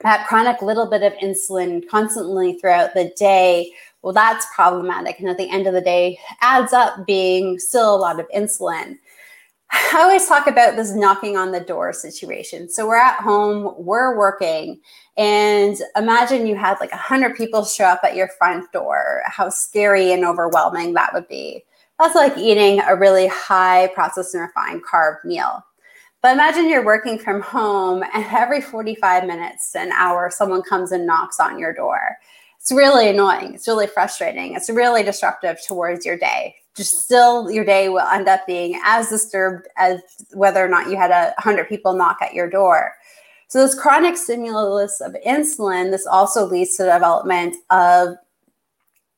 [0.01, 3.71] that chronic little bit of insulin constantly throughout the day
[4.07, 5.19] well, that's problematic.
[5.19, 8.95] And at the end of the day, adds up being still a lot of insulin.
[9.69, 12.69] I always talk about this knocking on the door situation.
[12.69, 14.79] So we're at home, we're working,
[15.17, 19.23] and imagine you had like 100 people show up at your front door.
[19.25, 21.65] How scary and overwhelming that would be.
[21.99, 25.65] That's like eating a really high processed and refined carb meal.
[26.21, 31.05] But imagine you're working from home and every 45 minutes, an hour, someone comes and
[31.05, 32.17] knocks on your door
[32.67, 33.53] it's really annoying.
[33.53, 34.53] It's really frustrating.
[34.53, 36.53] It's really disruptive towards your day.
[36.75, 40.01] Just still, your day will end up being as disturbed as
[40.33, 42.93] whether or not you had a hundred people knock at your door.
[43.47, 48.17] So this chronic stimulus of insulin, this also leads to the development of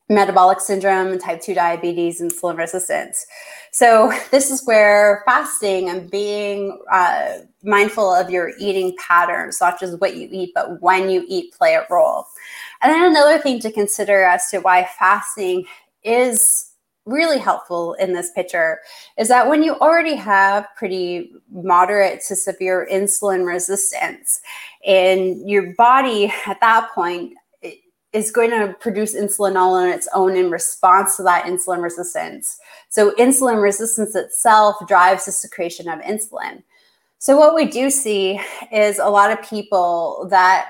[0.10, 3.26] metabolic syndrome, and type 2 diabetes, and insulin resistance.
[3.72, 10.00] So, this is where fasting and being uh, mindful of your eating patterns, not just
[10.02, 12.26] what you eat, but when you eat, play a role.
[12.82, 15.65] And then another thing to consider as to why fasting
[16.04, 16.70] is
[17.06, 18.80] really helpful in this picture
[19.18, 24.42] is that when you already have pretty moderate to severe insulin resistance
[24.86, 27.34] and your body at that point
[28.12, 32.60] is going to produce insulin all on its own in response to that insulin resistance.
[32.89, 36.63] So insulin resistance itself drives the secretion of insulin.
[37.20, 38.39] So what we do see
[38.72, 40.70] is a lot of people that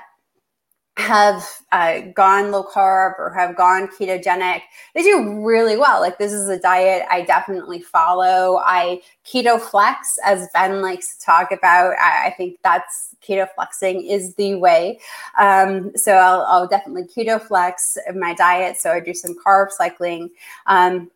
[1.00, 4.62] have uh, gone low carb or have gone ketogenic,
[4.94, 6.00] they do really well.
[6.00, 8.60] Like this is a diet I definitely follow.
[8.64, 11.94] I keto flex, as Ben likes to talk about.
[11.98, 14.98] I, I think that's keto flexing is the way.
[15.38, 18.78] Um, so I'll, I'll, definitely keto flex my diet.
[18.78, 20.30] So I do some carb cycling.
[20.66, 21.10] Um,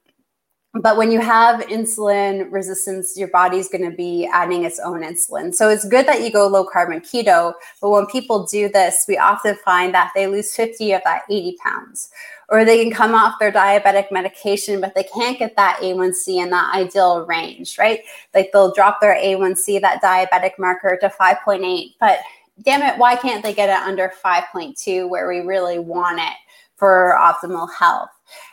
[0.80, 5.54] but when you have insulin resistance, your body's going to be adding its own insulin.
[5.54, 7.54] So it's good that you go low carb and keto.
[7.80, 11.56] But when people do this, we often find that they lose 50 of that 80
[11.62, 12.10] pounds.
[12.48, 16.50] Or they can come off their diabetic medication, but they can't get that A1C in
[16.50, 18.00] that ideal range, right?
[18.34, 21.94] Like they'll drop their A1C, that diabetic marker, to 5.8.
[22.00, 22.18] But
[22.62, 26.34] damn it, why can't they get it under 5.2 where we really want it
[26.76, 28.10] for optimal health?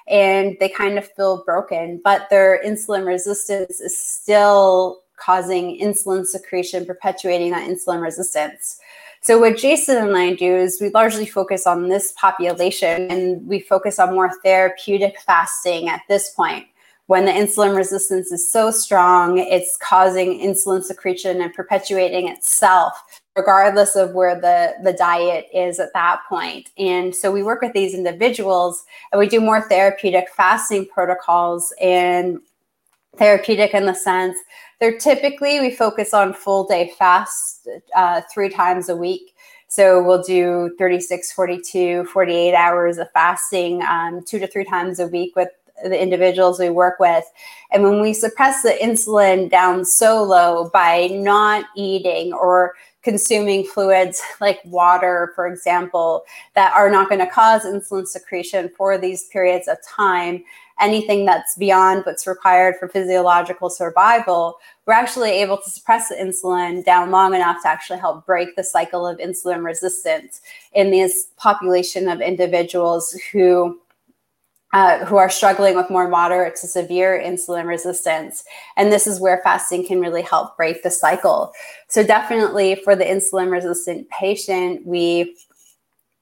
[0.07, 6.85] And they kind of feel broken, but their insulin resistance is still causing insulin secretion,
[6.85, 8.79] perpetuating that insulin resistance.
[9.23, 13.59] So, what Jason and I do is we largely focus on this population and we
[13.59, 16.65] focus on more therapeutic fasting at this point.
[17.05, 23.95] When the insulin resistance is so strong, it's causing insulin secretion and perpetuating itself regardless
[23.95, 26.69] of where the, the diet is at that point.
[26.77, 32.39] And so we work with these individuals and we do more therapeutic fasting protocols and
[33.17, 34.37] therapeutic in the sense
[34.81, 39.35] they're typically we focus on full day fast uh, three times a week.
[39.67, 45.07] So we'll do 36, 42, 48 hours of fasting um, two to three times a
[45.07, 45.49] week with
[45.83, 47.23] the individuals we work with.
[47.71, 52.73] And when we suppress the insulin down so low by not eating or
[53.03, 56.23] consuming fluids like water, for example,
[56.55, 60.43] that are not going to cause insulin secretion for these periods of time,
[60.79, 66.83] anything that's beyond what's required for physiological survival, we're actually able to suppress the insulin
[66.83, 70.41] down long enough to actually help break the cycle of insulin resistance
[70.73, 73.79] in this population of individuals who
[74.73, 78.43] uh, who are struggling with more moderate to severe insulin resistance.
[78.77, 81.51] And this is where fasting can really help break the cycle.
[81.89, 85.35] So, definitely for the insulin resistant patient, we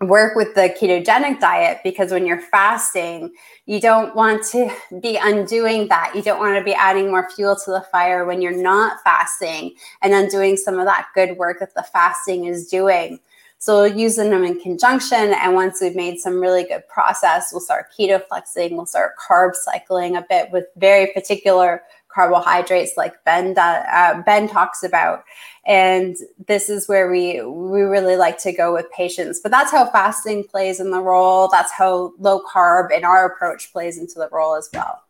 [0.02, 3.34] work with the ketogenic diet because when you're fasting,
[3.66, 6.14] you don't want to be undoing that.
[6.16, 9.76] You don't want to be adding more fuel to the fire when you're not fasting
[10.02, 13.20] and undoing some of that good work that the fasting is doing.
[13.60, 15.34] So we'll using them in conjunction.
[15.34, 19.54] And once we've made some really good process, we'll start keto flexing, we'll start carb
[19.54, 25.24] cycling a bit with very particular carbohydrates like Ben, uh, ben talks about.
[25.66, 26.16] And
[26.48, 29.42] this is where we we really like to go with patients.
[29.42, 31.50] But that's how fasting plays in the role.
[31.50, 35.04] That's how low carb in our approach plays into the role as well.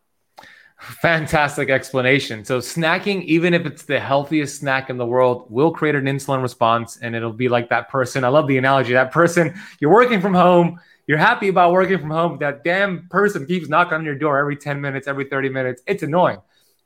[0.79, 2.45] Fantastic explanation.
[2.45, 6.41] So, snacking, even if it's the healthiest snack in the world, will create an insulin
[6.41, 6.97] response.
[7.01, 8.23] And it'll be like that person.
[8.23, 8.93] I love the analogy.
[8.93, 12.37] That person, you're working from home, you're happy about working from home.
[12.39, 15.81] That damn person keeps knocking on your door every 10 minutes, every 30 minutes.
[15.85, 16.37] It's annoying.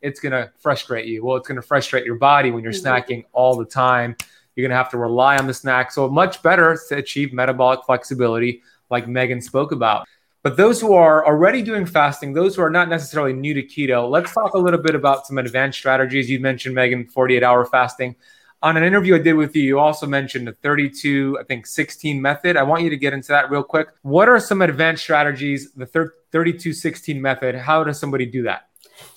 [0.02, 1.24] It's going to frustrate you.
[1.24, 2.88] Well, it's going to frustrate your body when you're mm-hmm.
[2.88, 4.16] snacking all the time.
[4.56, 5.92] You're going to have to rely on the snack.
[5.92, 10.08] So, much better to achieve metabolic flexibility, like Megan spoke about.
[10.44, 14.10] But those who are already doing fasting, those who are not necessarily new to keto,
[14.10, 16.30] let's talk a little bit about some advanced strategies.
[16.30, 18.18] You mentioned, Megan, 48 hour fasting.
[18.62, 22.22] On an interview I did with you, you also mentioned the 32, I think 16
[22.22, 22.58] method.
[22.58, 23.88] I want you to get into that real quick.
[24.02, 27.56] What are some advanced strategies, the 32 16 method?
[27.56, 28.68] How does somebody do that?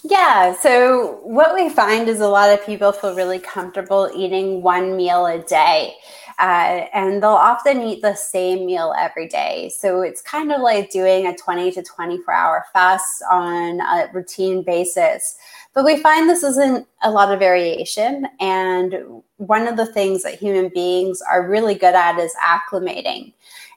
[0.04, 0.54] Yeah.
[0.54, 5.26] So, what we find is a lot of people feel really comfortable eating one meal
[5.26, 5.94] a day.
[6.38, 9.70] Uh, and they'll often eat the same meal every day.
[9.70, 14.62] So it's kind of like doing a 20 to 24 hour fast on a routine
[14.62, 15.36] basis.
[15.72, 18.26] But we find this isn't a lot of variation.
[18.38, 23.32] And one of the things that human beings are really good at is acclimating.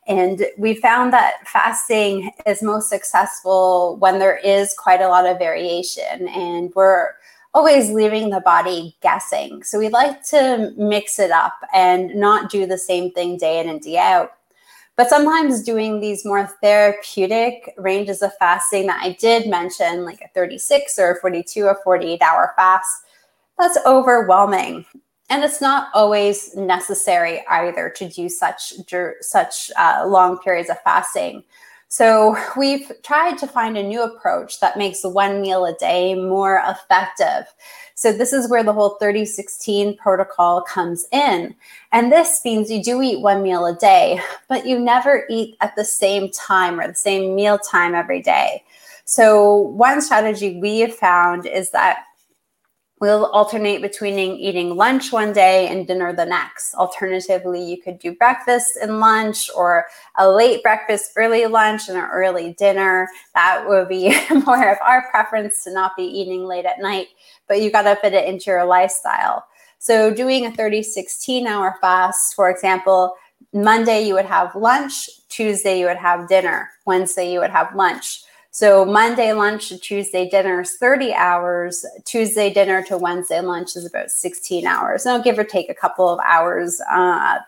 [0.07, 5.37] And we found that fasting is most successful when there is quite a lot of
[5.37, 7.11] variation and we're
[7.53, 9.63] always leaving the body guessing.
[9.63, 13.69] So we like to mix it up and not do the same thing day in
[13.69, 14.31] and day out.
[14.95, 20.27] But sometimes doing these more therapeutic ranges of fasting that I did mention, like a
[20.33, 23.05] 36 or a 42 or 48 hour fast,
[23.57, 24.85] that's overwhelming
[25.29, 28.73] and it's not always necessary either to do such
[29.21, 31.43] such uh, long periods of fasting.
[31.91, 36.61] So we've tried to find a new approach that makes one meal a day more
[36.67, 37.51] effective.
[37.95, 41.55] So this is where the whole 3016 protocol comes in.
[41.91, 45.75] And this means you do eat one meal a day, but you never eat at
[45.75, 48.63] the same time or the same meal time every day.
[49.05, 52.03] So one strategy we have found is that
[52.99, 56.75] We'll alternate between eating lunch one day and dinner the next.
[56.75, 59.85] Alternatively, you could do breakfast and lunch, or
[60.17, 63.07] a late breakfast, early lunch, and an early dinner.
[63.35, 64.09] That would be
[64.45, 67.07] more of our preference to not be eating late at night,
[67.47, 69.45] but you got to fit it into your lifestyle.
[69.77, 73.13] So, doing a 30 16 hour fast, for example,
[73.53, 78.23] Monday you would have lunch, Tuesday you would have dinner, Wednesday you would have lunch.
[78.51, 81.85] So Monday lunch to Tuesday dinner is 30 hours.
[82.05, 85.05] Tuesday dinner to Wednesday lunch is about 16 hours.
[85.05, 87.39] Now, give or take a couple of hours uh,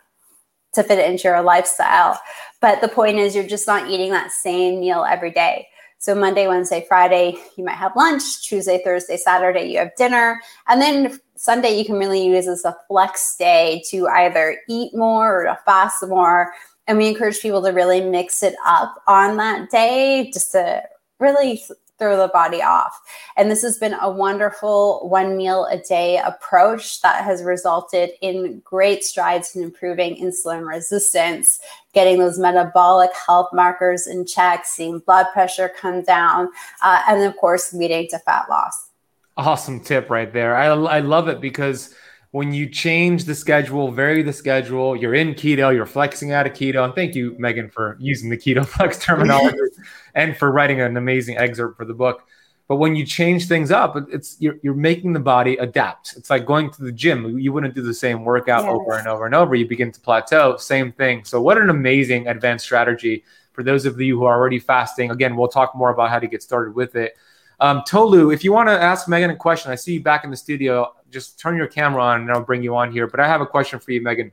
[0.73, 2.19] to fit it into your lifestyle.
[2.61, 5.67] But the point is, you're just not eating that same meal every day.
[5.97, 8.43] So Monday, Wednesday, Friday, you might have lunch.
[8.43, 10.41] Tuesday, Thursday, Saturday, you have dinner.
[10.67, 15.41] And then Sunday, you can really use as a flex day to either eat more
[15.41, 16.53] or to fast more
[16.91, 20.83] and we encourage people to really mix it up on that day just to
[21.19, 21.63] really
[21.97, 22.99] throw the body off.
[23.37, 28.59] And this has been a wonderful one meal a day approach that has resulted in
[28.65, 31.61] great strides in improving insulin resistance,
[31.93, 36.49] getting those metabolic health markers in check, seeing blood pressure come down,
[36.83, 38.89] uh, and of course, leading to fat loss.
[39.37, 40.57] Awesome tip right there.
[40.57, 41.95] I, I love it because
[42.31, 46.53] when you change the schedule, vary the schedule, you're in keto, you're flexing out of
[46.53, 46.85] keto.
[46.85, 49.57] And thank you, Megan, for using the keto flex terminology
[50.15, 52.23] and for writing an amazing excerpt for the book.
[52.69, 56.13] But when you change things up, it's you're, you're making the body adapt.
[56.15, 57.37] It's like going to the gym.
[57.37, 58.71] You wouldn't do the same workout yes.
[58.71, 59.55] over and over and over.
[59.55, 60.55] You begin to plateau.
[60.55, 61.25] Same thing.
[61.25, 65.11] So what an amazing advanced strategy for those of you who are already fasting.
[65.11, 67.17] Again, we'll talk more about how to get started with it.
[67.59, 70.31] Um, Tolu, if you want to ask Megan a question, I see you back in
[70.31, 70.95] the studio.
[71.11, 73.07] Just turn your camera on and I'll bring you on here.
[73.07, 74.31] But I have a question for you, Megan.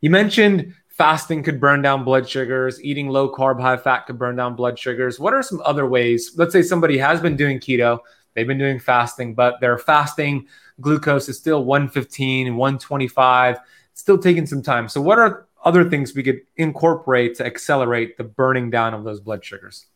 [0.00, 4.36] You mentioned fasting could burn down blood sugars, eating low carb, high fat could burn
[4.36, 5.18] down blood sugars.
[5.18, 6.32] What are some other ways?
[6.36, 8.00] Let's say somebody has been doing keto,
[8.34, 10.46] they've been doing fasting, but their fasting
[10.80, 13.58] glucose is still 115, 125,
[13.94, 14.88] still taking some time.
[14.88, 19.20] So, what are other things we could incorporate to accelerate the burning down of those
[19.20, 19.86] blood sugars?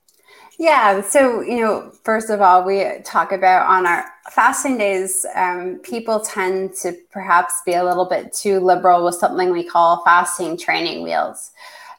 [0.59, 1.03] Yeah.
[1.03, 6.20] So, you know, first of all, we talk about on our fasting days, um, people
[6.20, 11.03] tend to perhaps be a little bit too liberal with something we call fasting training
[11.03, 11.51] wheels.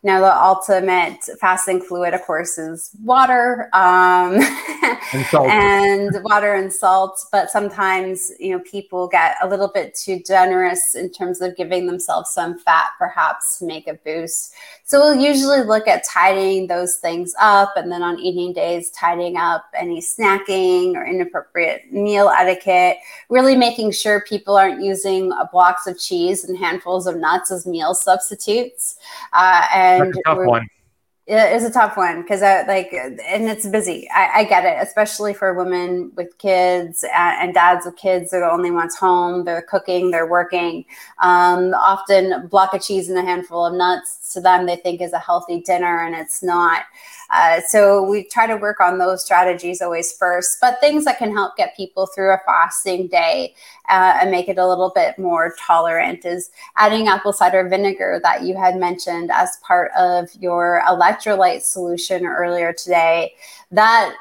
[0.07, 4.35] Now, the ultimate fasting fluid, of course, is water um,
[5.13, 5.35] and,
[6.15, 7.25] and, water and salt.
[7.29, 11.87] But sometimes, you know, people get a little bit too generous in terms of giving
[11.87, 14.53] themselves some fat, perhaps to make a boost.
[14.85, 19.35] So we'll usually look at tidying those things up, and then on eating days, tidying
[19.35, 22.99] up any snacking or inappropriate meal etiquette.
[23.27, 27.93] Really making sure people aren't using blocks of cheese and handfuls of nuts as meal
[27.93, 28.99] substitutes.
[29.33, 30.67] Uh, and That's a tough one.
[31.29, 33.19] It's a tough one because I like, and
[33.49, 34.07] it's busy.
[34.15, 38.31] I, I, get it, especially for women with kids and, dads with kids.
[38.31, 39.43] They're the only ones home.
[39.43, 40.11] They're cooking.
[40.11, 40.85] They're working.
[41.21, 45.11] Um, often, block of cheese and a handful of nuts to them they think is
[45.11, 46.83] a healthy dinner, and it's not.
[47.29, 51.31] Uh, so we try to work on those strategies always first, but things that can
[51.31, 53.53] help get people through a fasting day
[53.89, 58.43] uh, and make it a little bit more tolerant is adding apple cider vinegar that
[58.43, 63.33] you had mentioned as part of your electrolyte solution earlier today.
[63.71, 64.15] That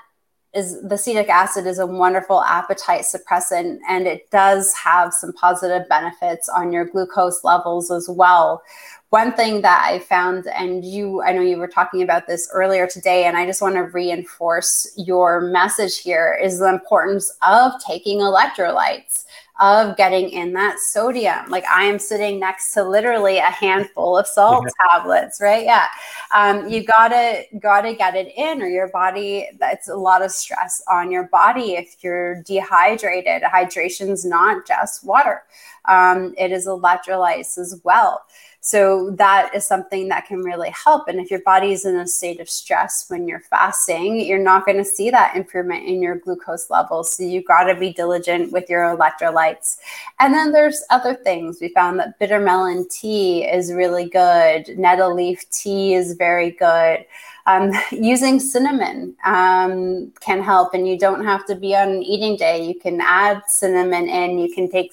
[0.56, 5.86] is the acetic acid is a wonderful appetite suppressant and it does have some positive
[5.88, 8.62] benefits on your glucose levels as well
[9.10, 12.86] one thing that I found, and you, I know you were talking about this earlier
[12.86, 18.18] today, and I just want to reinforce your message here is the importance of taking
[18.18, 19.24] electrolytes
[19.58, 21.48] of getting in that sodium.
[21.48, 24.98] Like I am sitting next to literally a handful of salt yeah.
[24.98, 25.64] tablets, right?
[25.64, 25.86] Yeah.
[26.34, 29.48] Um, you gotta gotta get it in, or your body.
[29.58, 33.42] That's a lot of stress on your body if you're dehydrated.
[33.44, 35.44] Hydration's not just water;
[35.86, 38.22] um, it is electrolytes as well.
[38.66, 41.06] So that is something that can really help.
[41.06, 44.66] And if your body is in a state of stress when you're fasting, you're not
[44.66, 47.16] going to see that improvement in your glucose levels.
[47.16, 49.76] So you got to be diligent with your electrolytes.
[50.18, 51.58] And then there's other things.
[51.60, 54.76] We found that bitter melon tea is really good.
[54.76, 57.06] Nettle leaf tea is very good.
[57.46, 62.36] Um, using cinnamon um, can help, and you don't have to be on an eating
[62.36, 62.66] day.
[62.66, 64.38] You can add cinnamon in.
[64.38, 64.92] You can take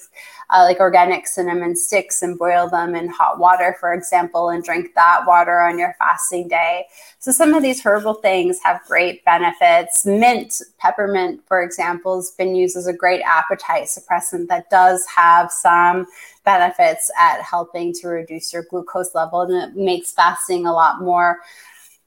[0.50, 4.94] uh, like organic cinnamon sticks and boil them in hot water, for example, and drink
[4.94, 6.86] that water on your fasting day.
[7.18, 10.04] So some of these herbal things have great benefits.
[10.04, 15.50] Mint, peppermint, for example, has been used as a great appetite suppressant that does have
[15.50, 16.06] some
[16.44, 21.38] benefits at helping to reduce your glucose level and it makes fasting a lot more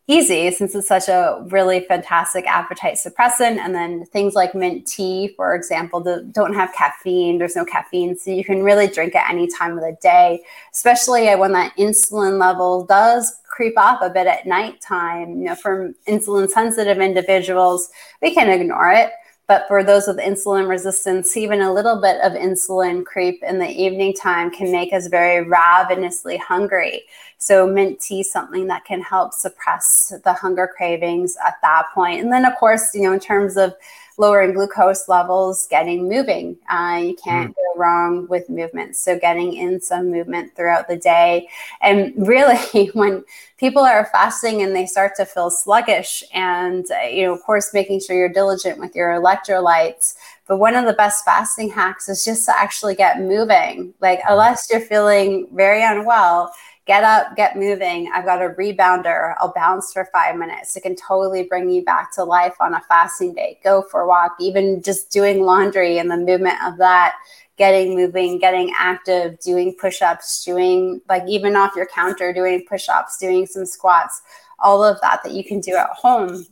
[0.08, 3.58] easy since it's such a really fantastic appetite suppressant.
[3.58, 6.00] And then things like mint tea, for example,
[6.32, 7.38] don't have caffeine.
[7.38, 8.18] There's no caffeine.
[8.18, 10.42] So you can really drink at any time of the day,
[10.74, 15.40] especially when that insulin level does creep up a bit at nighttime.
[15.40, 17.90] You know, for insulin sensitive individuals,
[18.22, 19.12] we can ignore it.
[19.48, 23.70] But for those with insulin resistance, even a little bit of insulin creep in the
[23.70, 27.04] evening time can make us very ravenously hungry.
[27.38, 32.22] So mint tea something that can help suppress the hunger cravings at that point.
[32.22, 33.74] And then, of course, you know, in terms of
[34.18, 36.58] lowering glucose levels, getting moving.
[36.70, 37.56] Uh, you can't mm.
[37.56, 38.96] go wrong with movement.
[38.96, 41.48] So, getting in some movement throughout the day.
[41.82, 43.24] And really, when
[43.58, 47.74] people are fasting and they start to feel sluggish, and, uh, you know, of course,
[47.74, 50.16] making sure you're diligent with your electrolytes.
[50.48, 53.94] But one of the best fasting hacks is just to actually get moving.
[54.02, 56.54] Like, unless you're feeling very unwell,
[56.88, 58.10] get up, get moving.
[58.14, 59.36] I've got a rebounder.
[59.40, 60.76] I'll bounce for five minutes.
[60.76, 63.60] It can totally bring you back to life on a fasting day.
[63.64, 67.16] Go for a walk, even just doing laundry and the movement of that,
[67.58, 72.88] getting moving, getting active, doing push ups, doing like even off your counter, doing push
[72.88, 74.22] ups, doing some squats,
[74.60, 76.46] all of that that you can do at home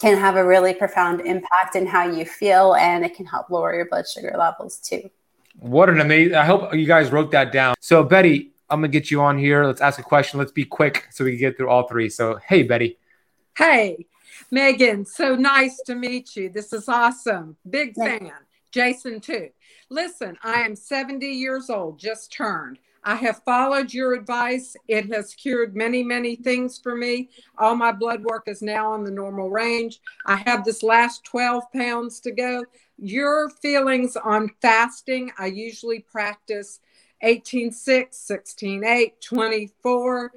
[0.00, 3.74] can have a really profound impact in how you feel and it can help lower
[3.74, 5.10] your blood sugar levels too.
[5.58, 6.34] What an amazing!
[6.34, 7.76] I hope you guys wrote that down.
[7.80, 9.64] So, Betty, I'm gonna get you on here.
[9.64, 10.38] Let's ask a question.
[10.38, 12.08] Let's be quick so we can get through all three.
[12.08, 12.98] So, hey, Betty.
[13.56, 14.06] Hey.
[14.50, 16.48] Megan, so nice to meet you.
[16.48, 17.56] This is awesome.
[17.68, 18.30] Big fan.
[18.70, 19.48] Jason, too.
[19.88, 22.78] Listen, I am 70 years old, just turned.
[23.02, 24.76] I have followed your advice.
[24.88, 27.30] It has cured many, many things for me.
[27.56, 30.00] All my blood work is now in the normal range.
[30.26, 32.64] I have this last 12 pounds to go.
[32.98, 36.80] Your feelings on fasting, I usually practice
[37.26, 40.32] 18 6, 16 8, 24.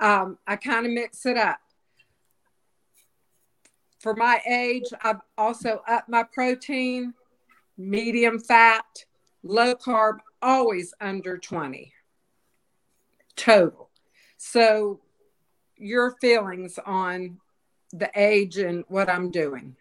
[0.00, 1.58] Um, I kind of mix it up.
[3.98, 7.14] For my age, I've also upped my protein,
[7.78, 9.04] medium fat,
[9.42, 11.94] low carb, always under 20
[13.36, 13.88] total.
[14.36, 15.00] So,
[15.76, 17.38] your feelings on
[17.92, 19.76] the age and what I'm doing.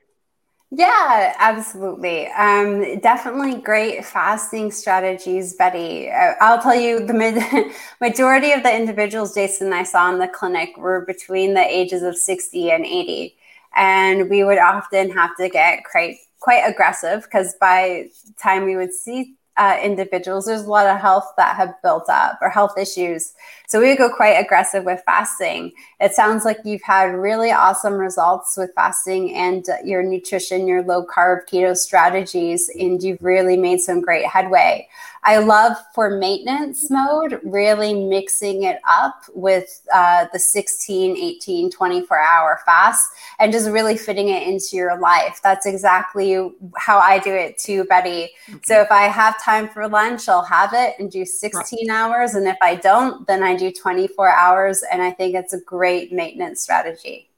[0.76, 2.28] Yeah, absolutely.
[2.30, 6.10] Um, definitely great fasting strategies, Betty.
[6.10, 7.14] Uh, I'll tell you, the
[8.02, 12.02] majority of the individuals Jason and I saw in the clinic were between the ages
[12.02, 13.36] of 60 and 80.
[13.76, 18.08] And we would often have to get quite, quite aggressive because by
[18.42, 22.40] time we would see uh, individuals, there's a lot of health that have built up
[22.42, 23.34] or health issues.
[23.68, 25.72] So we go quite aggressive with fasting.
[26.00, 31.06] It sounds like you've had really awesome results with fasting and your nutrition, your low
[31.06, 34.88] carb keto strategies, and you've really made some great headway.
[35.26, 42.20] I love for maintenance mode, really mixing it up with uh, the 16, 18, 24
[42.20, 45.40] hour fast and just really fitting it into your life.
[45.42, 48.32] That's exactly how I do it too, Betty.
[48.50, 48.60] Okay.
[48.64, 51.96] So if I have time for lunch, I'll have it and do 16 right.
[51.96, 52.36] hours.
[52.36, 54.84] And if I don't, then I do 24 hours.
[54.92, 57.30] And I think it's a great maintenance strategy.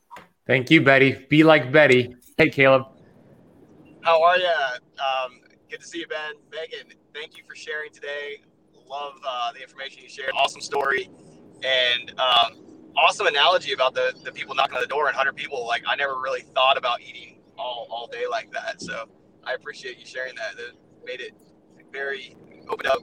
[0.46, 1.26] Thank you, Betty.
[1.30, 2.16] Be like Betty.
[2.38, 2.84] Hey, Caleb.
[4.02, 4.48] How are you?
[4.48, 5.40] Um,
[5.70, 6.34] good to see you, Ben.
[6.52, 8.42] Megan, thank you for sharing today.
[8.88, 10.32] Love uh, the information you shared.
[10.36, 11.10] Awesome story.
[11.64, 12.64] And um,
[12.96, 15.66] awesome analogy about the, the people knocking on the door and 100 people.
[15.66, 18.82] Like, I never really thought about eating all, all day like that.
[18.82, 19.06] So
[19.44, 20.56] I appreciate you sharing that.
[20.58, 21.34] That made it
[21.96, 22.36] very
[22.68, 23.00] opened up,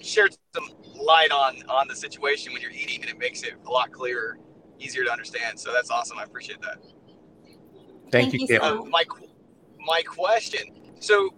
[0.00, 3.70] shared some light on on the situation when you're eating, and it makes it a
[3.70, 4.38] lot clearer,
[4.78, 5.58] easier to understand.
[5.58, 6.18] So that's awesome.
[6.18, 6.78] I appreciate that.
[8.10, 8.80] Thank, Thank you, Caleb.
[8.80, 9.04] Uh, my
[9.78, 10.60] my question.
[11.00, 11.34] So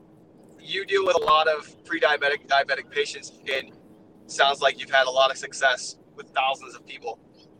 [0.58, 3.72] you deal with a lot of pre-diabetic diabetic patients and
[4.26, 7.18] sounds like you've had a lot of success with thousands of people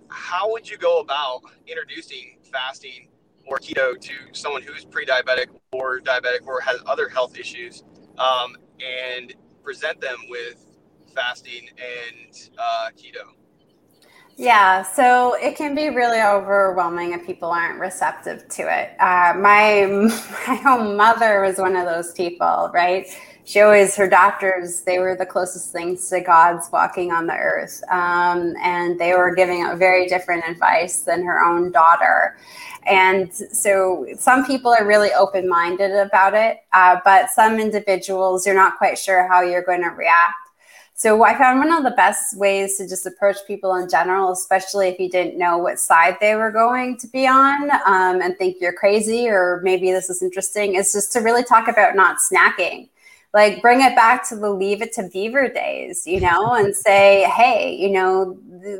[0.08, 3.08] how would you go about introducing fasting
[3.46, 7.82] or keto to someone who's pre-diabetic or diabetic or has other health issues
[8.18, 10.64] um, and present them with
[11.14, 13.24] fasting and uh, keto
[14.36, 18.90] yeah, so it can be really overwhelming if people aren't receptive to it.
[18.98, 19.86] Uh, my
[20.48, 23.06] my own mother was one of those people, right?
[23.44, 27.82] She always her doctors they were the closest things to God's walking on the earth,
[27.90, 32.36] um, and they were giving a very different advice than her own daughter.
[32.86, 38.54] And so some people are really open minded about it, uh, but some individuals you're
[38.54, 40.34] not quite sure how you're going to react.
[41.02, 44.86] So I found one of the best ways to just approach people in general, especially
[44.86, 48.58] if you didn't know what side they were going to be on um, and think
[48.60, 52.88] you're crazy or maybe this is interesting, is just to really talk about not snacking.
[53.34, 57.28] Like bring it back to the leave it to Beaver days, you know, and say,
[57.34, 58.38] hey, you know,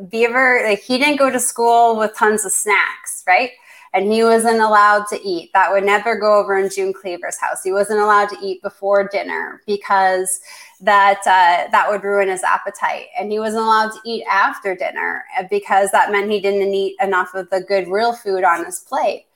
[0.09, 3.51] Beaver, like he didn't go to school with tons of snacks, right?
[3.95, 5.51] And he wasn't allowed to eat.
[5.53, 7.63] That would never go over in June Cleaver's house.
[7.63, 10.41] He wasn't allowed to eat before dinner because
[10.81, 15.25] that uh, that would ruin his appetite, and he wasn't allowed to eat after dinner
[15.39, 18.81] uh, because that meant he didn't eat enough of the good real food on his
[18.81, 19.27] plate.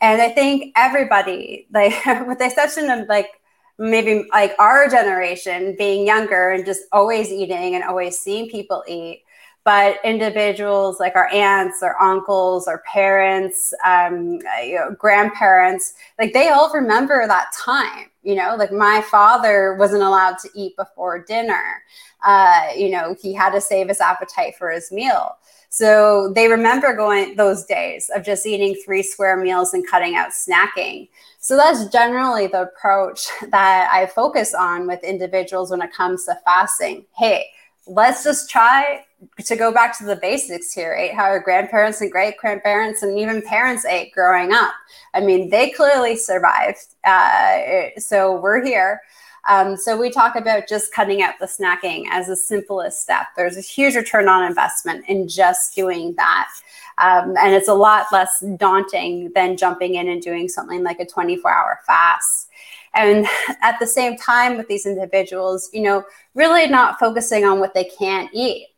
[0.00, 3.28] And I think everybody, like with the exception of like
[3.78, 9.22] maybe like our generation being younger and just always eating and always seeing people eat
[9.66, 16.48] but individuals like our aunts our uncles our parents um, you know, grandparents like they
[16.48, 18.56] all remember that time you know?
[18.58, 21.82] Like my father wasn't allowed to eat before dinner.
[22.26, 25.36] Uh, you know he had to save his appetite for his meal.
[25.68, 30.30] So they remember going those days of just eating three square meals and cutting out
[30.30, 31.08] snacking.
[31.38, 36.36] So that's generally the approach that i focus on with individuals when it comes to
[36.44, 37.04] fasting.
[37.16, 37.46] Hey
[37.86, 39.04] let's just try
[39.44, 43.18] to go back to the basics here, ate how our grandparents and great grandparents and
[43.18, 44.74] even parents ate growing up.
[45.14, 46.86] I mean, they clearly survived.
[47.04, 49.00] Uh, so we're here.
[49.48, 53.26] Um, so we talk about just cutting out the snacking as the simplest step.
[53.36, 56.48] There's a huge return on investment in just doing that.
[56.98, 61.06] Um, and it's a lot less daunting than jumping in and doing something like a
[61.06, 62.48] 24 hour fast.
[62.96, 63.26] And
[63.62, 67.84] at the same time, with these individuals, you know, really not focusing on what they
[67.84, 68.68] can't eat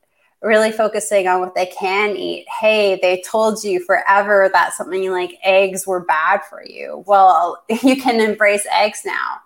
[0.42, 2.46] really focusing on what they can eat.
[2.60, 7.02] Hey, they told you forever that something like eggs were bad for you.
[7.06, 9.40] Well, you can embrace eggs now.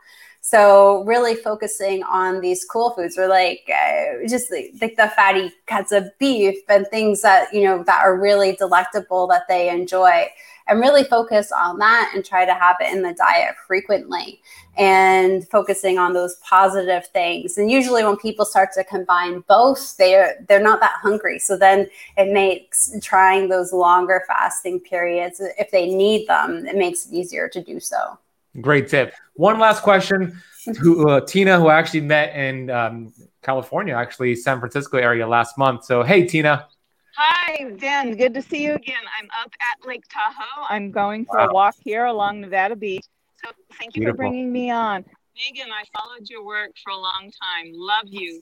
[0.52, 5.50] So really focusing on these cool foods or like uh, just like, like the fatty
[5.66, 10.26] cuts of beef and things that, you know, that are really delectable that they enjoy
[10.68, 14.42] and really focus on that and try to have it in the diet frequently
[14.76, 17.56] and focusing on those positive things.
[17.56, 21.38] And usually when people start to combine both they're they're not that hungry.
[21.38, 21.88] So then
[22.18, 27.48] it makes trying those longer fasting periods if they need them it makes it easier
[27.48, 28.18] to do so.
[28.60, 30.40] Great tip one last question
[30.80, 33.12] who uh, tina who I actually met in um,
[33.42, 36.66] california actually san francisco area last month so hey tina
[37.14, 38.16] Hi, Ben.
[38.16, 39.02] Good to see you again.
[39.20, 40.66] I'm up at Lake Tahoe.
[40.70, 41.48] I'm going for wow.
[41.48, 43.04] a walk here along Nevada Beach.
[43.44, 44.16] So thank you Beautiful.
[44.16, 45.04] for bringing me on.
[45.36, 47.72] Megan, I followed your work for a long time.
[47.74, 48.40] Love you.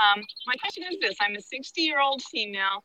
[0.00, 2.84] Um, my question is this I'm a 60 year old female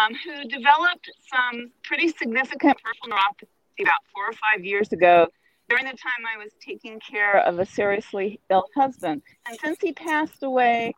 [0.00, 5.26] um, who developed some pretty significant peripheral neuropathy about four or five years ago
[5.70, 9.22] during the time I was taking care of a seriously ill husband.
[9.46, 10.92] And since he passed away,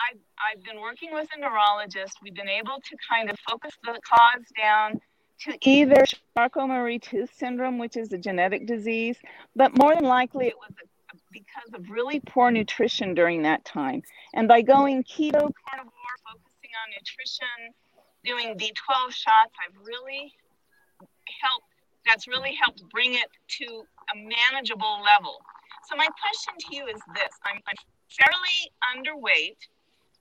[0.00, 2.16] I've, I've been working with a neurologist.
[2.22, 5.00] We've been able to kind of focus the cause down
[5.40, 6.04] to either
[6.36, 9.16] Charcot-Marie-Tooth syndrome, which is a genetic disease,
[9.54, 14.02] but more than likely it was a, because of really poor nutrition during that time.
[14.32, 17.74] And by going keto, carnivore, focusing on nutrition,
[18.24, 20.32] doing B12 shots, I've really
[21.42, 21.73] helped.
[22.06, 23.28] That's really helped bring it
[23.60, 23.66] to
[24.12, 25.40] a manageable level.
[25.88, 27.80] So my question to you is this: I'm, I'm
[28.12, 28.58] fairly
[28.92, 29.60] underweight.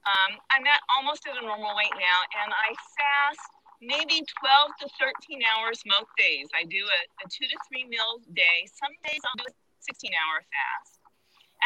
[0.04, 3.52] Um, I'm at almost at a normal weight now, and I fast
[3.84, 6.48] maybe 12 to 13 hours most days.
[6.56, 8.68] I do a, a two to three meals a day.
[8.68, 11.04] Some days I'll do a 16 hour fast.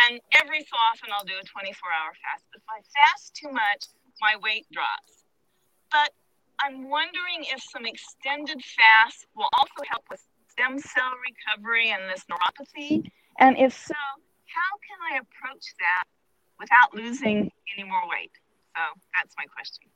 [0.05, 2.45] And every so often I'll do a 24 hour fast.
[2.53, 3.89] But if I fast too much,
[4.21, 5.25] my weight drops.
[5.89, 6.13] But
[6.59, 12.25] I'm wondering if some extended fast will also help with stem cell recovery and this
[12.31, 13.09] neuropathy.
[13.39, 16.05] And if so, how can I approach that
[16.59, 18.31] without losing any more weight?
[18.75, 18.81] So
[19.15, 19.89] that's my question.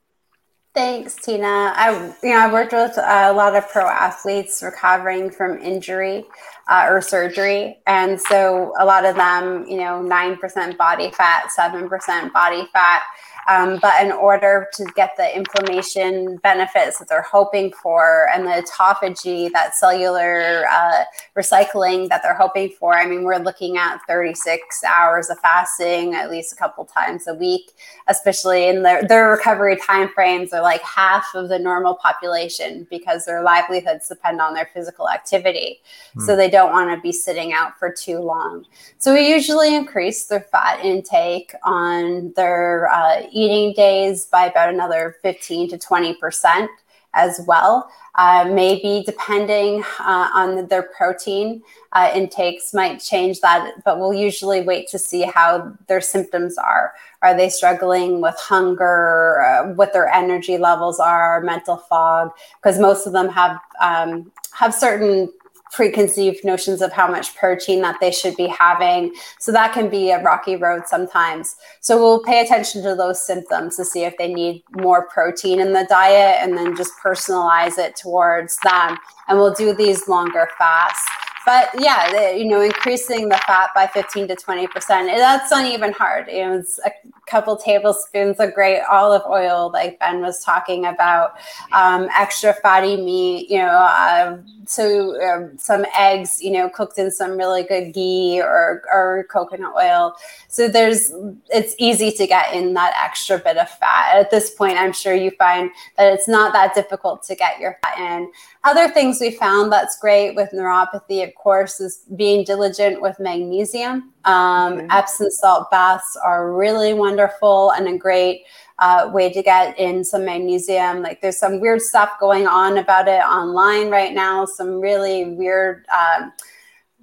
[0.73, 1.73] Thanks, Tina.
[1.75, 6.23] I, you know, I worked with a lot of pro athletes recovering from injury
[6.69, 11.51] uh, or surgery, and so a lot of them, you know, nine percent body fat,
[11.51, 13.01] seven percent body fat,
[13.49, 18.61] um, but in order to get the inflammation benefits that they're hoping for and the
[18.61, 21.03] autophagy, that cellular uh,
[21.37, 26.29] recycling that they're hoping for, I mean, we're looking at 36 hours of fasting at
[26.29, 27.71] least a couple times a week,
[28.07, 33.41] especially in their, their recovery timeframes are like half of the normal population because their
[33.41, 35.81] livelihoods depend on their physical activity.
[36.15, 36.25] Mm.
[36.25, 38.65] So they don't want to be sitting out for too long.
[38.97, 45.15] So we usually increase their fat intake on their uh, eating days by about another
[45.21, 46.69] 15 to 20 percent
[47.13, 47.89] as well.
[48.15, 51.61] Uh, maybe depending uh, on their protein
[51.93, 56.93] uh, intakes might change that, but we'll usually wait to see how their symptoms are.
[57.21, 62.31] Are they struggling with hunger, uh, what their energy levels are, mental fog?
[62.61, 65.31] Because most of them have um, have certain
[65.71, 69.13] preconceived notions of how much protein that they should be having.
[69.39, 71.55] So that can be a rocky road sometimes.
[71.79, 75.73] So we'll pay attention to those symptoms to see if they need more protein in
[75.73, 78.97] the diet and then just personalize it towards them.
[79.27, 81.07] And we'll do these longer fasts.
[81.45, 85.91] But yeah, the, you know, increasing the fat by 15 to 20%, that's not even
[85.91, 86.27] hard.
[86.27, 86.91] You know, it's a
[87.25, 91.33] couple tablespoons of great olive oil, like Ben was talking about,
[91.71, 94.37] um, extra fatty meat, you know, uh,
[94.67, 99.73] so um, some eggs, you know, cooked in some really good ghee or, or coconut
[99.75, 100.15] oil.
[100.47, 101.11] So there's,
[101.49, 104.15] it's easy to get in that extra bit of fat.
[104.15, 107.77] At this point, I'm sure you find that it's not that difficult to get your
[107.81, 108.31] fat in.
[108.63, 114.13] Other things we found that's great with neuropathy, of course, is being diligent with magnesium.
[114.25, 114.87] Um, mm-hmm.
[114.91, 118.43] Epsom salt baths are really wonderful and a great
[118.79, 121.01] uh, way to get in some magnesium.
[121.01, 125.85] Like there's some weird stuff going on about it online right now, some really weird.
[125.87, 126.33] Um,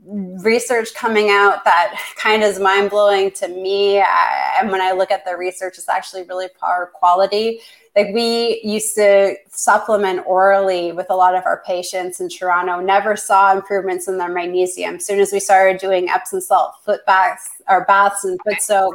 [0.04, 4.00] research coming out that kind of is mind blowing to me.
[4.00, 7.60] I, and when I look at the research, it's actually really poor quality.
[7.96, 13.16] Like we used to supplement orally with a lot of our patients in Toronto, never
[13.16, 14.96] saw improvements in their magnesium.
[14.96, 18.94] As soon as we started doing Epsom salt foot baths or baths and foot soak,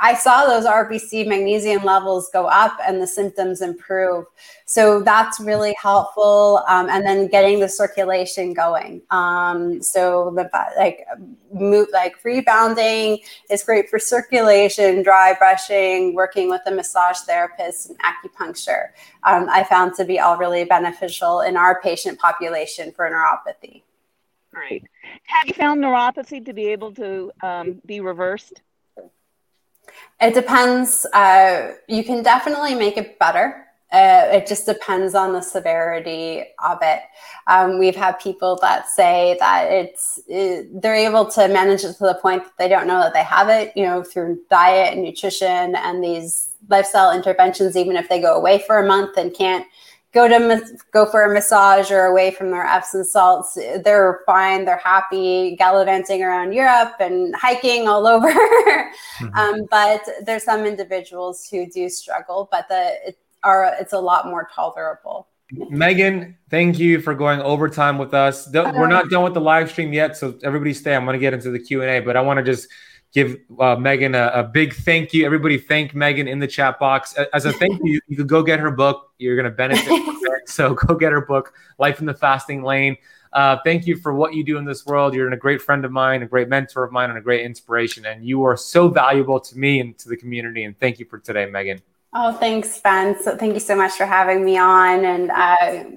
[0.00, 4.24] I saw those RBC magnesium levels go up and the symptoms improve.
[4.64, 6.62] So that's really helpful.
[6.68, 9.02] Um, and then getting the circulation going.
[9.10, 10.48] Um, so the
[10.78, 11.06] like
[11.52, 13.18] move like rebounding
[13.50, 18.88] is great for circulation, dry brushing, working with a massage therapist, and acupuncture.
[19.24, 23.82] Um, I found to be all really beneficial in our patient population for neuropathy.
[24.52, 24.84] Great.
[25.24, 28.62] Have you found neuropathy to be able to um, be reversed?
[30.20, 31.06] It depends.
[31.12, 33.64] Uh, you can definitely make it better.
[33.90, 37.00] Uh, it just depends on the severity of it.
[37.46, 42.04] Um, we've had people that say that it's it, they're able to manage it to
[42.04, 43.72] the point that they don't know that they have it.
[43.74, 47.76] You know, through diet and nutrition and these lifestyle interventions.
[47.76, 49.66] Even if they go away for a month and can't
[50.14, 53.54] go to go for a massage or away from their Epsom salts.
[53.84, 54.64] They're fine.
[54.64, 58.28] They're happy gallivanting around Europe and hiking all over.
[58.32, 59.34] mm-hmm.
[59.34, 64.26] um, but there's some individuals who do struggle, but the it are it's a lot
[64.26, 65.28] more tolerable.
[65.50, 68.50] Megan, thank you for going overtime with us.
[68.52, 70.94] We're not done with the live stream yet, so everybody stay.
[70.94, 72.68] I'm going to get into the Q and A, but I want to just
[73.12, 75.24] give uh, Megan a, a, big thank you.
[75.24, 77.14] Everybody thank Megan in the chat box.
[77.32, 79.12] As a thank you, you could go get her book.
[79.18, 80.48] You're going to benefit from it.
[80.48, 82.96] So go get her book, Life in the Fasting Lane.
[83.32, 85.14] Uh, thank you for what you do in this world.
[85.14, 88.06] You're a great friend of mine, a great mentor of mine, and a great inspiration.
[88.06, 90.64] And you are so valuable to me and to the community.
[90.64, 91.80] And thank you for today, Megan.
[92.14, 93.20] Oh, thanks, Ben.
[93.22, 95.04] So thank you so much for having me on.
[95.04, 95.96] And uh,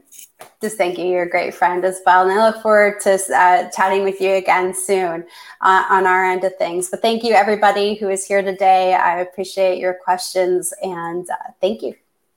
[0.62, 1.06] just thank you.
[1.06, 2.28] You're a great friend as well.
[2.28, 5.26] And I look forward to uh, chatting with you again soon
[5.62, 6.90] uh, on our end of things.
[6.90, 8.94] But thank you, everybody who is here today.
[8.94, 11.96] I appreciate your questions and uh, thank you.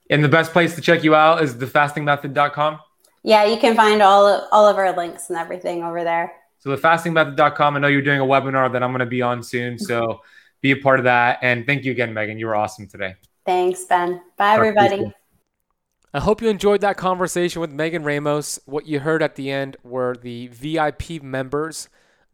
[0.09, 2.79] And the best place to check you out is thefastingmethod.com.
[3.25, 6.33] Yeah, you can find all of, all of our links and everything over there.
[6.61, 7.77] So thefastingmethod.com.
[7.77, 9.79] I know you're doing a webinar that I'm going to be on soon.
[9.79, 10.23] So
[10.61, 11.39] be a part of that.
[11.43, 12.39] And thank you again, Megan.
[12.39, 13.17] You were awesome today.
[13.47, 14.23] Thanks, Ben.
[14.37, 15.13] Bye, everybody.
[16.13, 18.59] I hope you enjoyed that conversation with Megan Ramos.
[18.67, 21.89] What you heard at the end were the VIP members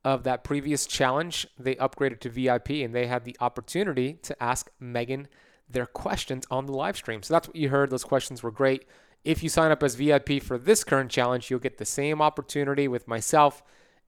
[0.04, 1.46] of that previous challenge.
[1.58, 5.28] They upgraded to VIP and they had the opportunity to ask Megan
[5.68, 7.22] their questions on the live stream.
[7.22, 7.90] So that's what you heard.
[7.90, 8.84] Those questions were great.
[9.24, 12.88] If you sign up as VIP for this current challenge, you'll get the same opportunity
[12.88, 13.62] with myself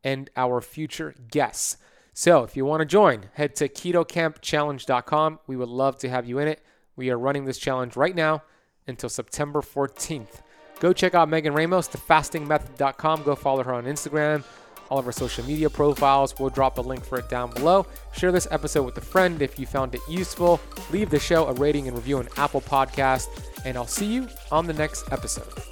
[0.04, 1.76] and our future guests.
[2.12, 5.38] So if you want to join, head to ketokampchallenge.com.
[5.46, 6.62] We would love to have you in it.
[6.96, 8.42] We are running this challenge right now
[8.86, 10.42] until September 14th.
[10.80, 13.22] Go check out Megan Ramos, thefastingmethod.com.
[13.22, 14.44] Go follow her on Instagram,
[14.90, 16.38] all of her social media profiles.
[16.38, 17.86] We'll drop a link for it down below.
[18.12, 20.60] Share this episode with a friend if you found it useful.
[20.90, 23.28] Leave the show a rating and review on Apple Podcast,
[23.64, 25.71] and I'll see you on the next episode.